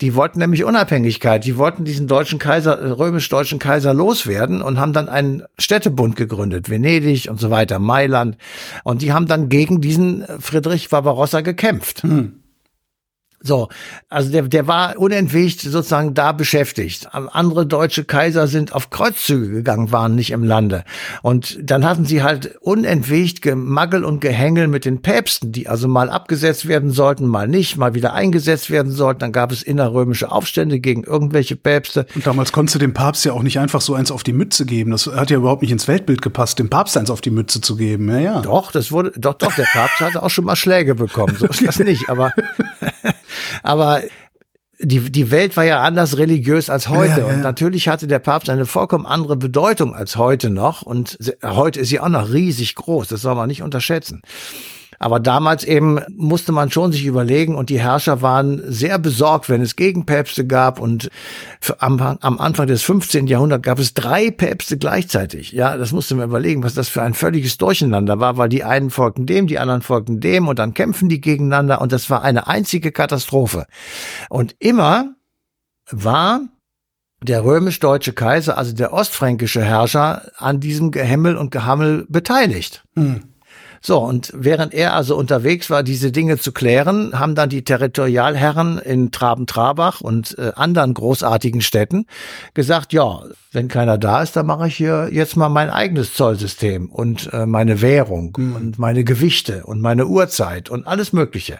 Die 0.00 0.16
wollten 0.16 0.40
nämlich 0.40 0.64
Unabhängigkeit, 0.64 1.44
die 1.44 1.56
wollten 1.56 1.84
diesen 1.84 2.08
deutschen 2.08 2.40
Kaiser, 2.40 2.80
äh, 2.80 2.88
römisch-deutschen 2.88 3.60
Kaiser 3.60 3.94
loswerden 3.94 4.60
und 4.60 4.80
haben 4.80 4.92
dann 4.92 5.08
einen 5.08 5.44
Städtebund 5.56 6.16
gegründet, 6.16 6.68
Venedig 6.68 7.30
und 7.30 7.38
so 7.38 7.50
weiter, 7.50 7.78
Mailand. 7.78 8.38
Und 8.82 9.02
die 9.02 9.12
haben 9.12 9.28
dann 9.28 9.48
gegen 9.48 9.80
diesen 9.80 10.24
Friedrich 10.40 10.88
Barbarossa 10.88 11.42
gekämpft. 11.42 12.02
Hm. 12.02 12.40
So, 13.40 13.68
also 14.08 14.30
der, 14.30 14.42
der 14.42 14.66
war 14.66 14.98
unentwegt 14.98 15.60
sozusagen 15.60 16.14
da 16.14 16.32
beschäftigt. 16.32 17.08
Andere 17.12 17.66
deutsche 17.66 18.04
Kaiser 18.04 18.46
sind 18.48 18.74
auf 18.74 18.90
Kreuzzüge 18.90 19.50
gegangen, 19.50 19.92
waren 19.92 20.14
nicht 20.14 20.30
im 20.30 20.42
Lande. 20.42 20.84
Und 21.22 21.58
dann 21.62 21.84
hatten 21.84 22.04
sie 22.04 22.22
halt 22.22 22.56
unentwegt 22.60 23.42
Gemaggel 23.42 24.04
und 24.04 24.20
Gehängel 24.20 24.68
mit 24.68 24.84
den 24.84 25.02
Päpsten, 25.02 25.52
die 25.52 25.68
also 25.68 25.86
mal 25.86 26.10
abgesetzt 26.10 26.66
werden 26.66 26.90
sollten, 26.90 27.26
mal 27.26 27.46
nicht, 27.46 27.76
mal 27.76 27.94
wieder 27.94 28.14
eingesetzt 28.14 28.70
werden 28.70 28.90
sollten. 28.90 29.20
Dann 29.20 29.32
gab 29.32 29.52
es 29.52 29.62
innerrömische 29.62 30.32
Aufstände 30.32 30.80
gegen 30.80 31.04
irgendwelche 31.04 31.56
Päpste. 31.56 32.06
Und 32.14 32.26
damals 32.26 32.52
konntest 32.52 32.74
du 32.76 32.78
dem 32.78 32.94
Papst 32.94 33.24
ja 33.24 33.32
auch 33.32 33.42
nicht 33.42 33.58
einfach 33.58 33.80
so 33.80 33.94
eins 33.94 34.10
auf 34.10 34.22
die 34.22 34.32
Mütze 34.32 34.66
geben. 34.66 34.90
Das 34.90 35.06
hat 35.06 35.30
ja 35.30 35.36
überhaupt 35.36 35.62
nicht 35.62 35.72
ins 35.72 35.86
Weltbild 35.86 36.22
gepasst, 36.22 36.58
dem 36.58 36.70
Papst 36.70 36.96
eins 36.96 37.10
auf 37.10 37.20
die 37.20 37.30
Mütze 37.30 37.60
zu 37.60 37.76
geben. 37.76 38.08
Ja, 38.08 38.18
ja. 38.18 38.40
Doch, 38.40 38.72
das 38.72 38.90
wurde, 38.90 39.12
doch, 39.16 39.34
doch, 39.34 39.54
der 39.54 39.66
Papst 39.72 40.00
hatte 40.00 40.22
auch 40.22 40.30
schon 40.30 40.44
mal 40.44 40.56
Schläge 40.56 40.94
bekommen. 40.94 41.36
So 41.38 41.46
ist 41.46 41.66
das 41.66 41.78
nicht, 41.80 42.08
aber 42.08 42.32
Aber 43.62 44.02
die, 44.78 45.10
die 45.10 45.30
Welt 45.30 45.56
war 45.56 45.64
ja 45.64 45.82
anders 45.82 46.18
religiös 46.18 46.68
als 46.68 46.88
heute. 46.88 47.08
Ja, 47.08 47.18
ja, 47.18 47.28
ja. 47.28 47.34
Und 47.34 47.40
natürlich 47.40 47.88
hatte 47.88 48.06
der 48.06 48.18
Papst 48.18 48.50
eine 48.50 48.66
vollkommen 48.66 49.06
andere 49.06 49.36
Bedeutung 49.36 49.94
als 49.94 50.16
heute 50.16 50.50
noch. 50.50 50.82
Und 50.82 51.18
heute 51.42 51.80
ist 51.80 51.88
sie 51.88 52.00
auch 52.00 52.08
noch 52.08 52.30
riesig 52.30 52.74
groß. 52.74 53.08
Das 53.08 53.22
soll 53.22 53.34
man 53.34 53.48
nicht 53.48 53.62
unterschätzen. 53.62 54.22
Aber 54.98 55.20
damals 55.20 55.64
eben 55.64 56.00
musste 56.16 56.52
man 56.52 56.70
schon 56.70 56.92
sich 56.92 57.04
überlegen 57.04 57.54
und 57.54 57.70
die 57.70 57.80
Herrscher 57.80 58.22
waren 58.22 58.62
sehr 58.66 58.98
besorgt, 58.98 59.48
wenn 59.48 59.62
es 59.62 59.76
Gegenpäpste 59.76 60.46
gab 60.46 60.80
und 60.80 61.10
am, 61.78 62.00
am, 62.00 62.38
Anfang 62.38 62.66
des 62.66 62.82
15. 62.82 63.26
Jahrhunderts 63.26 63.62
gab 63.62 63.78
es 63.78 63.94
drei 63.94 64.30
Päpste 64.30 64.78
gleichzeitig. 64.78 65.52
Ja, 65.52 65.76
das 65.76 65.92
musste 65.92 66.14
man 66.14 66.28
überlegen, 66.28 66.62
was 66.62 66.74
das 66.74 66.88
für 66.88 67.02
ein 67.02 67.14
völliges 67.14 67.58
Durcheinander 67.58 68.20
war, 68.20 68.36
weil 68.36 68.48
die 68.48 68.64
einen 68.64 68.90
folgten 68.90 69.26
dem, 69.26 69.46
die 69.46 69.58
anderen 69.58 69.82
folgten 69.82 70.20
dem 70.20 70.48
und 70.48 70.58
dann 70.58 70.74
kämpfen 70.74 71.08
die 71.08 71.20
gegeneinander 71.20 71.80
und 71.80 71.92
das 71.92 72.08
war 72.10 72.22
eine 72.22 72.46
einzige 72.46 72.92
Katastrophe. 72.92 73.66
Und 74.28 74.54
immer 74.58 75.14
war 75.90 76.40
der 77.22 77.44
römisch-deutsche 77.44 78.12
Kaiser, 78.12 78.58
also 78.58 78.74
der 78.74 78.92
ostfränkische 78.92 79.62
Herrscher, 79.62 80.30
an 80.36 80.60
diesem 80.60 80.90
Gehämmel 80.90 81.36
und 81.36 81.50
Gehammel 81.50 82.06
beteiligt. 82.08 82.84
Hm. 82.94 83.22
So, 83.80 83.98
und 83.98 84.32
während 84.34 84.74
er 84.74 84.94
also 84.94 85.16
unterwegs 85.16 85.70
war, 85.70 85.82
diese 85.82 86.12
Dinge 86.12 86.38
zu 86.38 86.52
klären, 86.52 87.18
haben 87.18 87.34
dann 87.34 87.48
die 87.48 87.64
Territorialherren 87.64 88.78
in 88.78 89.10
Traben-Trabach 89.10 90.00
und 90.00 90.36
äh, 90.38 90.52
anderen 90.54 90.94
großartigen 90.94 91.60
Städten 91.60 92.06
gesagt, 92.54 92.92
ja, 92.92 93.22
wenn 93.52 93.68
keiner 93.68 93.98
da 93.98 94.22
ist, 94.22 94.36
dann 94.36 94.46
mache 94.46 94.68
ich 94.68 94.76
hier 94.76 95.08
jetzt 95.12 95.36
mal 95.36 95.48
mein 95.48 95.70
eigenes 95.70 96.14
Zollsystem 96.14 96.90
und 96.90 97.32
äh, 97.32 97.46
meine 97.46 97.80
Währung 97.80 98.34
mhm. 98.36 98.56
und 98.56 98.78
meine 98.78 99.04
Gewichte 99.04 99.64
und 99.64 99.80
meine 99.80 100.06
Uhrzeit 100.06 100.68
und 100.68 100.86
alles 100.86 101.12
Mögliche. 101.12 101.58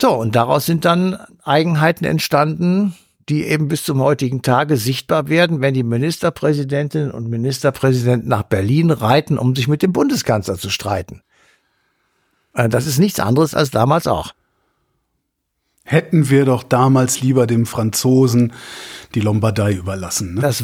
So, 0.00 0.14
und 0.14 0.34
daraus 0.34 0.66
sind 0.66 0.84
dann 0.84 1.18
Eigenheiten 1.42 2.04
entstanden, 2.04 2.94
die 3.28 3.44
eben 3.44 3.68
bis 3.68 3.84
zum 3.84 4.00
heutigen 4.00 4.42
Tage 4.42 4.76
sichtbar 4.76 5.28
werden, 5.28 5.60
wenn 5.60 5.74
die 5.74 5.82
Ministerpräsidentinnen 5.82 7.10
und 7.10 7.28
Ministerpräsidenten 7.28 8.28
nach 8.28 8.42
Berlin 8.42 8.90
reiten, 8.90 9.38
um 9.38 9.54
sich 9.54 9.68
mit 9.68 9.82
dem 9.82 9.92
Bundeskanzler 9.92 10.58
zu 10.58 10.70
streiten. 10.70 11.22
Äh, 12.54 12.68
das 12.68 12.86
ist 12.86 12.98
nichts 12.98 13.20
anderes 13.20 13.54
als 13.54 13.70
damals 13.70 14.06
auch. 14.06 14.32
Hätten 15.84 16.30
wir 16.30 16.44
doch 16.44 16.62
damals 16.62 17.20
lieber 17.20 17.48
dem 17.48 17.66
Franzosen 17.66 18.52
die 19.16 19.20
Lombardei 19.20 19.72
überlassen. 19.72 20.34
Ne? 20.34 20.40
Das, 20.40 20.62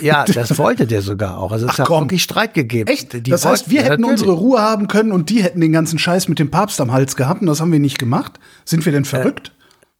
ja, 0.00 0.24
das 0.32 0.56
wollte 0.56 0.86
der 0.86 1.02
sogar 1.02 1.38
auch. 1.38 1.52
Also 1.52 1.66
es 1.66 1.72
Ach, 1.74 1.78
hat 1.80 1.86
komm. 1.86 2.04
wirklich 2.04 2.22
Streit 2.22 2.54
gegeben. 2.54 2.88
Echt? 2.88 3.12
Die 3.12 3.30
das 3.30 3.44
heißt, 3.44 3.70
wir 3.70 3.82
hätten 3.82 4.02
natürlich. 4.02 4.22
unsere 4.22 4.32
Ruhe 4.32 4.60
haben 4.60 4.88
können 4.88 5.12
und 5.12 5.28
die 5.28 5.42
hätten 5.42 5.60
den 5.60 5.72
ganzen 5.72 5.98
Scheiß 5.98 6.28
mit 6.28 6.38
dem 6.38 6.50
Papst 6.50 6.80
am 6.80 6.90
Hals 6.90 7.16
gehabt 7.16 7.42
und 7.42 7.48
das 7.48 7.60
haben 7.60 7.70
wir 7.70 7.80
nicht 7.80 7.98
gemacht. 7.98 8.40
Sind 8.64 8.84
wir 8.86 8.92
denn 8.92 9.02
äh, 9.02 9.06
verrückt? 9.06 9.48
Äh, 9.48 9.55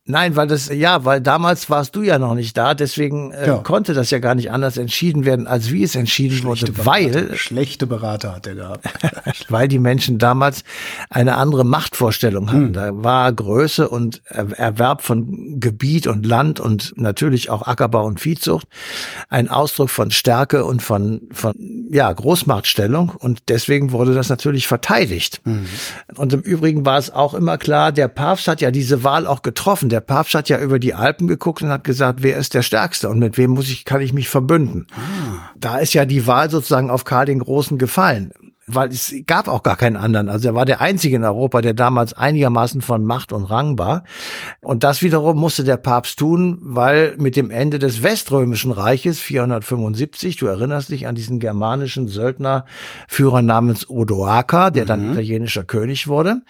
Nein, 0.08 0.36
weil 0.36 0.46
das, 0.46 0.68
ja, 0.68 1.04
weil 1.04 1.20
damals 1.20 1.68
warst 1.68 1.96
du 1.96 2.02
ja 2.02 2.20
noch 2.20 2.34
nicht 2.36 2.56
da, 2.56 2.74
deswegen 2.74 3.32
äh, 3.32 3.48
ja. 3.48 3.56
konnte 3.58 3.92
das 3.92 4.10
ja 4.10 4.20
gar 4.20 4.36
nicht 4.36 4.52
anders 4.52 4.76
entschieden 4.76 5.24
werden, 5.24 5.48
als 5.48 5.72
wie 5.72 5.82
es 5.82 5.96
entschieden 5.96 6.36
Schlechte 6.36 6.68
wurde, 6.68 6.72
Berater. 6.72 6.90
weil. 6.90 7.36
Schlechte 7.36 7.86
Berater 7.88 8.36
hat 8.36 8.46
er 8.46 8.54
gehabt. 8.54 8.86
weil 9.48 9.66
die 9.66 9.80
Menschen 9.80 10.18
damals 10.18 10.62
eine 11.10 11.36
andere 11.36 11.64
Machtvorstellung 11.64 12.48
hatten. 12.48 12.66
Hm. 12.66 12.72
Da 12.72 12.90
war 12.92 13.32
Größe 13.32 13.88
und 13.88 14.22
Erwerb 14.26 15.02
von 15.02 15.58
Gebiet 15.58 16.06
und 16.06 16.24
Land 16.24 16.60
und 16.60 16.94
natürlich 16.96 17.50
auch 17.50 17.66
Ackerbau 17.66 18.06
und 18.06 18.20
Viehzucht 18.20 18.68
ein 19.28 19.48
Ausdruck 19.48 19.90
von 19.90 20.12
Stärke 20.12 20.64
und 20.64 20.82
von, 20.82 21.22
von, 21.32 21.54
ja, 21.90 22.12
Großmachtstellung 22.12 23.10
und 23.10 23.40
deswegen 23.48 23.90
wurde 23.90 24.14
das 24.14 24.28
natürlich 24.28 24.68
verteidigt. 24.68 25.40
Hm. 25.44 25.66
Und 26.14 26.32
im 26.32 26.40
Übrigen 26.40 26.86
war 26.86 26.98
es 26.98 27.10
auch 27.10 27.34
immer 27.34 27.58
klar, 27.58 27.90
der 27.90 28.06
Papst 28.06 28.46
hat 28.46 28.60
ja 28.60 28.70
diese 28.70 29.02
Wahl 29.02 29.26
auch 29.26 29.42
getroffen 29.42 29.88
der 29.95 29.95
Papst 30.00 30.34
hat 30.34 30.48
ja 30.48 30.60
über 30.60 30.78
die 30.78 30.94
Alpen 30.94 31.28
geguckt 31.28 31.62
und 31.62 31.68
hat 31.68 31.84
gesagt, 31.84 32.22
wer 32.22 32.36
ist 32.36 32.54
der 32.54 32.62
Stärkste 32.62 33.08
und 33.08 33.18
mit 33.18 33.38
wem 33.38 33.50
muss 33.52 33.68
ich, 33.68 33.84
kann 33.84 34.00
ich 34.00 34.12
mich 34.12 34.28
verbünden. 34.28 34.86
Ah. 34.92 35.50
Da 35.56 35.78
ist 35.78 35.94
ja 35.94 36.04
die 36.04 36.26
Wahl 36.26 36.50
sozusagen 36.50 36.90
auf 36.90 37.04
Karl 37.04 37.26
den 37.26 37.38
Großen 37.38 37.78
gefallen 37.78 38.32
weil 38.66 38.88
es 38.88 39.14
gab 39.26 39.46
auch 39.46 39.62
gar 39.62 39.76
keinen 39.76 39.96
anderen. 39.96 40.28
Also 40.28 40.48
er 40.48 40.54
war 40.54 40.64
der 40.64 40.80
einzige 40.80 41.16
in 41.16 41.24
Europa, 41.24 41.60
der 41.60 41.72
damals 41.72 42.14
einigermaßen 42.14 42.82
von 42.82 43.04
Macht 43.04 43.32
und 43.32 43.44
Rang 43.44 43.78
war. 43.78 44.02
Und 44.60 44.82
das 44.82 45.02
wiederum 45.02 45.38
musste 45.38 45.62
der 45.62 45.76
Papst 45.76 46.18
tun, 46.18 46.58
weil 46.60 47.14
mit 47.16 47.36
dem 47.36 47.50
Ende 47.50 47.78
des 47.78 48.02
Weströmischen 48.02 48.72
Reiches 48.72 49.20
475, 49.20 50.36
du 50.36 50.46
erinnerst 50.46 50.90
dich 50.90 51.06
an 51.06 51.14
diesen 51.14 51.38
germanischen 51.38 52.08
Söldnerführer 52.08 53.42
namens 53.42 53.88
Odoaker, 53.88 54.72
der 54.72 54.84
dann 54.84 55.06
mhm. 55.06 55.12
italienischer 55.12 55.62
König 55.62 56.08
wurde, 56.08 56.42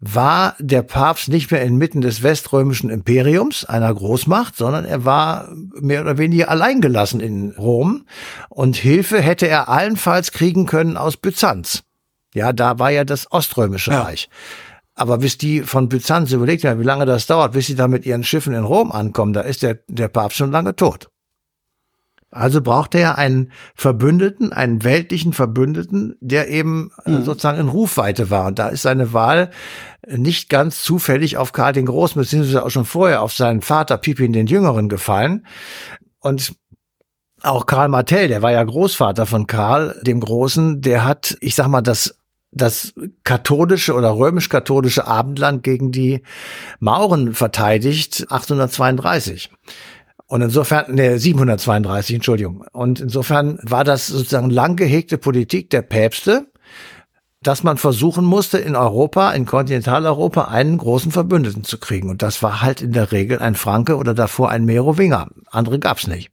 war 0.00 0.56
der 0.58 0.82
Papst 0.82 1.28
nicht 1.28 1.50
mehr 1.50 1.62
inmitten 1.62 2.00
des 2.00 2.22
weströmischen 2.22 2.88
Imperiums, 2.88 3.66
einer 3.66 3.92
Großmacht, 3.92 4.56
sondern 4.56 4.86
er 4.86 5.04
war 5.04 5.52
mehr 5.78 6.00
oder 6.00 6.16
weniger 6.16 6.48
alleingelassen 6.48 7.20
in 7.20 7.52
Rom 7.52 8.06
und 8.48 8.76
Hilfe 8.76 9.20
hätte 9.20 9.46
er 9.46 9.68
allenfalls 9.68 10.32
kriegen 10.32 10.64
können 10.64 10.96
aus 10.96 11.18
Byzanz. 11.18 11.82
Ja, 12.34 12.52
da 12.52 12.78
war 12.78 12.90
ja 12.90 13.04
das 13.04 13.30
Oströmische 13.30 13.90
ja. 13.90 14.02
Reich. 14.02 14.30
Aber 14.94 15.18
bis 15.18 15.36
die 15.36 15.62
von 15.62 15.88
Byzanz 15.88 16.32
überlegt 16.32 16.64
haben, 16.64 16.80
wie 16.80 16.84
lange 16.84 17.04
das 17.06 17.26
dauert, 17.26 17.52
bis 17.52 17.66
sie 17.66 17.74
da 17.74 17.86
mit 17.86 18.06
ihren 18.06 18.24
Schiffen 18.24 18.54
in 18.54 18.64
Rom 18.64 18.92
ankommen, 18.92 19.32
da 19.32 19.42
ist 19.42 19.62
der, 19.62 19.80
der 19.88 20.08
Papst 20.08 20.38
schon 20.38 20.50
lange 20.50 20.76
tot. 20.76 21.09
Also 22.32 22.60
brauchte 22.60 22.98
er 22.98 23.18
einen 23.18 23.50
Verbündeten, 23.74 24.52
einen 24.52 24.84
weltlichen 24.84 25.32
Verbündeten, 25.32 26.16
der 26.20 26.48
eben 26.48 26.92
mhm. 27.04 27.24
sozusagen 27.24 27.58
in 27.58 27.68
Rufweite 27.68 28.30
war. 28.30 28.46
Und 28.46 28.60
da 28.60 28.68
ist 28.68 28.82
seine 28.82 29.12
Wahl 29.12 29.50
nicht 30.06 30.48
ganz 30.48 30.82
zufällig 30.82 31.36
auf 31.36 31.52
Karl 31.52 31.72
den 31.72 31.86
Großen, 31.86 32.20
beziehungsweise 32.20 32.64
auch 32.64 32.70
schon 32.70 32.84
vorher 32.84 33.22
auf 33.22 33.32
seinen 33.32 33.62
Vater 33.62 33.98
Pipin 33.98 34.32
den 34.32 34.46
Jüngeren 34.46 34.88
gefallen. 34.88 35.44
Und 36.20 36.54
auch 37.42 37.66
Karl 37.66 37.88
Martell, 37.88 38.28
der 38.28 38.42
war 38.42 38.52
ja 38.52 38.62
Großvater 38.62 39.26
von 39.26 39.48
Karl 39.48 40.00
dem 40.02 40.20
Großen, 40.20 40.82
der 40.82 41.04
hat, 41.04 41.36
ich 41.40 41.56
sag 41.56 41.66
mal, 41.66 41.82
das 41.82 42.16
das 42.52 42.92
katholische 43.22 43.94
oder 43.94 44.16
römisch-katholische 44.16 45.06
Abendland 45.06 45.62
gegen 45.62 45.92
die 45.92 46.22
Mauren 46.80 47.34
verteidigt 47.34 48.26
832. 48.28 49.50
Und 50.30 50.42
insofern, 50.42 50.94
ne, 50.94 51.18
732, 51.18 52.14
Entschuldigung. 52.14 52.64
Und 52.70 53.00
insofern 53.00 53.58
war 53.62 53.82
das 53.82 54.06
sozusagen 54.06 54.48
lang 54.48 54.76
gehegte 54.76 55.18
Politik 55.18 55.70
der 55.70 55.82
Päpste, 55.82 56.46
dass 57.42 57.64
man 57.64 57.78
versuchen 57.78 58.24
musste, 58.24 58.58
in 58.58 58.76
Europa, 58.76 59.32
in 59.32 59.44
Kontinentaleuropa, 59.44 60.44
einen 60.44 60.78
großen 60.78 61.10
Verbündeten 61.10 61.64
zu 61.64 61.78
kriegen. 61.78 62.08
Und 62.08 62.22
das 62.22 62.44
war 62.44 62.62
halt 62.62 62.80
in 62.80 62.92
der 62.92 63.10
Regel 63.10 63.40
ein 63.40 63.56
Franke 63.56 63.96
oder 63.96 64.14
davor 64.14 64.50
ein 64.50 64.64
Merowinger. 64.64 65.30
Andere 65.50 65.80
gab's 65.80 66.06
nicht. 66.06 66.30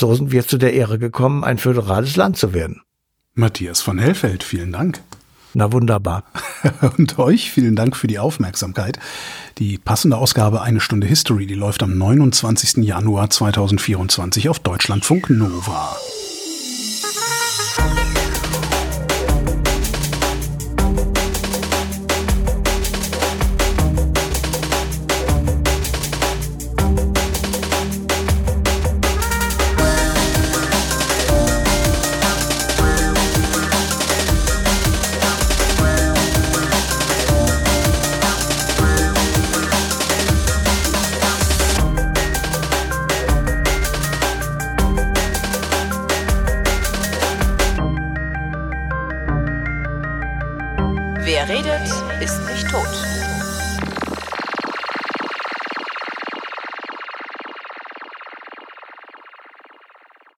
So 0.00 0.14
sind 0.14 0.32
wir 0.32 0.48
zu 0.48 0.56
der 0.56 0.72
Ehre 0.72 0.98
gekommen, 0.98 1.44
ein 1.44 1.58
föderales 1.58 2.16
Land 2.16 2.38
zu 2.38 2.54
werden. 2.54 2.80
Matthias 3.34 3.82
von 3.82 3.98
Hellfeld, 3.98 4.42
vielen 4.42 4.72
Dank. 4.72 5.02
Na 5.56 5.72
wunderbar. 5.72 6.22
Und 6.98 7.18
euch 7.18 7.50
vielen 7.50 7.76
Dank 7.76 7.96
für 7.96 8.08
die 8.08 8.18
Aufmerksamkeit. 8.18 8.98
Die 9.56 9.78
passende 9.78 10.18
Ausgabe 10.18 10.60
Eine 10.60 10.80
Stunde 10.80 11.06
History, 11.06 11.46
die 11.46 11.54
läuft 11.54 11.82
am 11.82 11.96
29. 11.96 12.84
Januar 12.84 13.30
2024 13.30 14.50
auf 14.50 14.58
Deutschlandfunk 14.58 15.30
Nova. 15.30 15.96